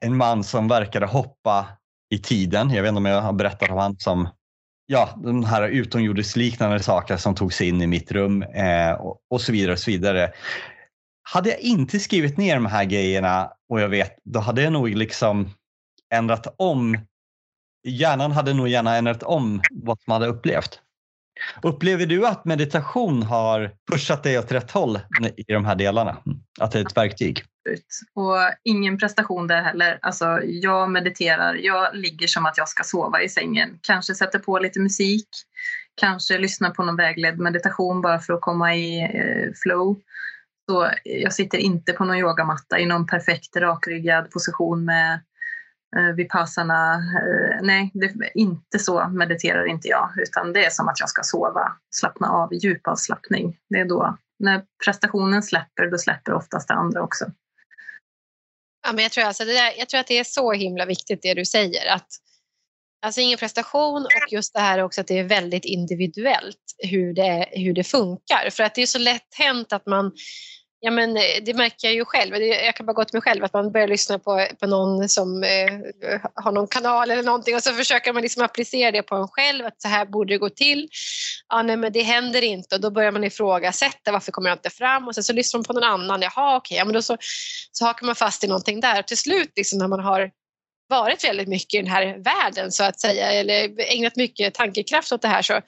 [0.00, 1.66] en man som verkade hoppa
[2.12, 2.70] i tiden.
[2.70, 4.28] Jag vet inte om jag har berättat om han som
[4.86, 9.40] ja, de här utomjordisliknande saker som tog sig in i mitt rum eh, och, och,
[9.40, 9.72] så vidare.
[9.72, 10.32] och så vidare.
[11.22, 14.88] Hade jag inte skrivit ner de här grejerna och jag vet, då hade jag nog
[14.88, 15.50] liksom
[16.14, 16.98] ändrat om.
[17.84, 20.81] Hjärnan hade nog gärna ändrat om vad man hade upplevt.
[21.62, 25.00] Upplever du att meditation har pushat dig åt rätt håll
[25.36, 26.16] i de här delarna?
[26.60, 27.42] Att det är ett verktyg?
[28.14, 29.98] Och ingen prestation där heller.
[30.02, 33.78] Alltså, jag mediterar, jag ligger som att jag ska sova i sängen.
[33.82, 35.28] Kanske sätter på lite musik,
[36.00, 39.96] kanske lyssnar på någon vägledd meditation bara för att komma i eh, flow.
[40.70, 45.20] Så jag sitter inte på någon yogamatta i någon perfekt rakryggad position med
[45.96, 50.70] Eh, vid pauserna, eh, nej, det är inte så mediterar inte jag, utan det är
[50.70, 53.58] som att jag ska sova, slappna av, djupavslappning.
[53.68, 57.24] Det är då, när prestationen släpper, då släpper oftast det andra också.
[58.86, 61.22] Ja, men jag, tror alltså det där, jag tror att det är så himla viktigt
[61.22, 61.94] det du säger.
[61.94, 62.08] Att,
[63.02, 67.48] alltså ingen prestation och just det här också att det är väldigt individuellt hur det,
[67.50, 68.50] hur det funkar.
[68.50, 70.12] För att det är så lätt hänt att man
[70.84, 72.36] Ja, men eh, det märker jag ju själv.
[72.36, 75.42] Jag kan bara gå till mig själv att man börjar lyssna på, på någon som
[75.42, 79.28] eh, har någon kanal eller någonting och så försöker man liksom applicera det på en
[79.28, 80.88] själv att så här borde det gå till.
[81.48, 84.70] Ja, nej, men det händer inte och då börjar man ifrågasätta varför kommer jag inte
[84.70, 86.22] fram och sen så lyssnar man på någon annan.
[86.22, 87.16] Jaha, okej, ja, men då så,
[87.72, 90.30] så hakar man fast i någonting där och till slut liksom, när man har
[90.88, 95.22] varit väldigt mycket i den här världen så att säga eller ägnat mycket tankekraft åt
[95.22, 95.60] det här så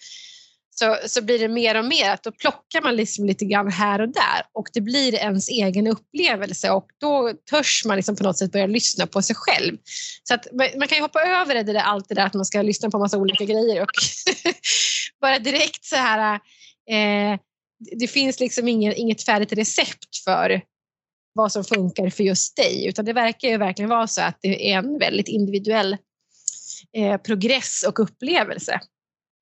[0.75, 4.01] så, så blir det mer och mer att då plockar man liksom lite grann här
[4.01, 8.39] och där och det blir ens egen upplevelse och då törs man liksom på något
[8.39, 9.79] sätt börja lyssna på sig själv.
[10.23, 12.63] Så att man kan ju hoppa över det där, allt det där att man ska
[12.63, 13.91] lyssna på massa olika grejer och
[15.21, 16.35] bara direkt så här
[16.91, 17.39] eh,
[17.99, 20.63] det finns liksom ingen, inget färdigt recept för
[21.35, 24.73] vad som funkar för just dig utan det verkar ju verkligen vara så att det
[24.73, 25.97] är en väldigt individuell
[26.97, 28.81] eh, progress och upplevelse.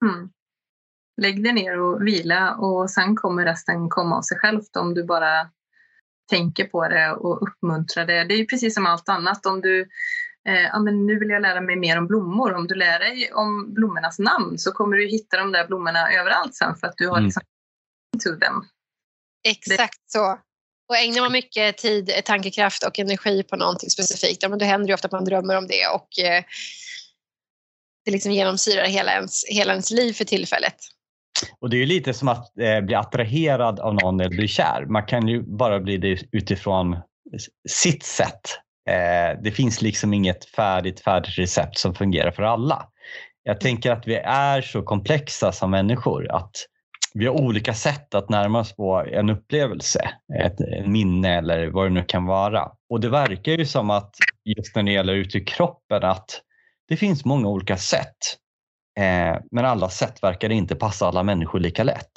[0.05, 0.31] Mm
[1.17, 5.05] lägg dig ner och vila och sen kommer resten komma av sig självt om du
[5.05, 5.51] bara
[6.31, 8.25] tänker på det och uppmuntrar det.
[8.25, 9.47] Det är precis som allt annat.
[9.47, 9.81] Om du
[10.49, 12.55] eh, ja, men nu vill jag lära mig mer om blommor.
[12.55, 16.55] Om du lär dig om blommornas namn så kommer du hitta de där blommorna överallt
[16.55, 17.25] sen för att du har mm.
[17.25, 17.43] liksom
[18.25, 18.65] to them.
[19.49, 20.13] Exakt det.
[20.19, 20.39] så.
[20.89, 24.89] Och ägnar man mycket tid, tankekraft och energi på någonting specifikt, ja, men då händer
[24.89, 26.45] det ofta att man drömmer om det och eh,
[28.05, 30.77] det liksom genomsyrar hela ens, hela ens liv för tillfället.
[31.61, 34.87] Och det är ju lite som att eh, bli attraherad av någon eller bli kär.
[34.89, 36.97] Man kan ju bara bli det utifrån
[37.69, 38.41] sitt sätt.
[38.89, 42.87] Eh, det finns liksom inget färdigt, färdigt recept som fungerar för alla.
[43.43, 46.53] Jag tänker att vi är så komplexa som människor att
[47.15, 51.87] vi har olika sätt att närma oss på en upplevelse, ett, ett minne eller vad
[51.87, 52.69] det nu kan vara.
[52.91, 54.15] Och det verkar ju som att
[54.45, 56.41] just när det gäller ut i kroppen att
[56.89, 58.17] det finns många olika sätt
[59.01, 62.13] Eh, men alla sätt verkar inte passa alla människor lika lätt.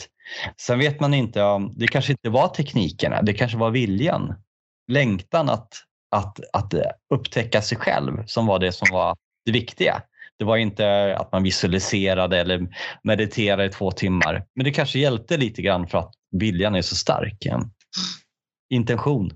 [0.62, 4.34] Sen vet man inte om, det kanske inte var teknikerna, det kanske var viljan,
[4.92, 5.70] längtan att,
[6.12, 6.82] att, att eh,
[7.14, 9.16] upptäcka sig själv som var det som var
[9.46, 10.02] det viktiga.
[10.38, 12.68] Det var inte att man visualiserade eller
[13.04, 16.96] mediterade i två timmar, men det kanske hjälpte lite grann för att viljan är så
[16.96, 17.48] stark.
[18.70, 19.32] Intention.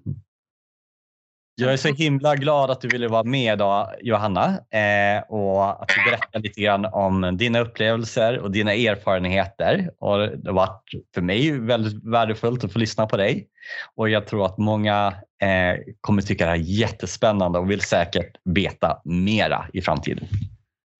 [1.60, 5.88] Jag är så himla glad att du ville vara med idag Johanna eh, och att
[5.88, 9.91] du berättar lite grann om dina upplevelser och dina erfarenheter.
[9.99, 13.47] Och det har varit för mig väldigt värdefullt att få lyssna på dig
[13.95, 15.07] och jag tror att många
[15.41, 20.28] eh, kommer tycka det här är jättespännande och vill säkert veta mera i framtiden.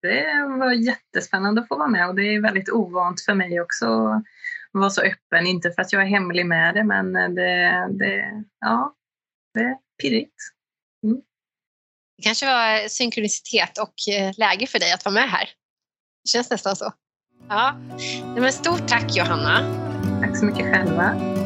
[0.02, 0.26] Det
[0.60, 4.24] var jättespännande att få vara med och det är väldigt ovant för mig också att
[4.72, 5.48] vara så öppen.
[5.48, 8.94] Inte för att jag är hemlig med det men det, det, ja,
[9.54, 10.36] det pirrigt.
[11.04, 11.18] Mm.
[12.18, 15.50] Det kanske var synkronicitet och eh, läge för dig att vara med här.
[16.24, 16.94] Det känns nästan så.
[17.50, 17.76] Ja.
[18.36, 19.86] Men stort tack Johanna.
[20.22, 21.39] Tack så mycket själva.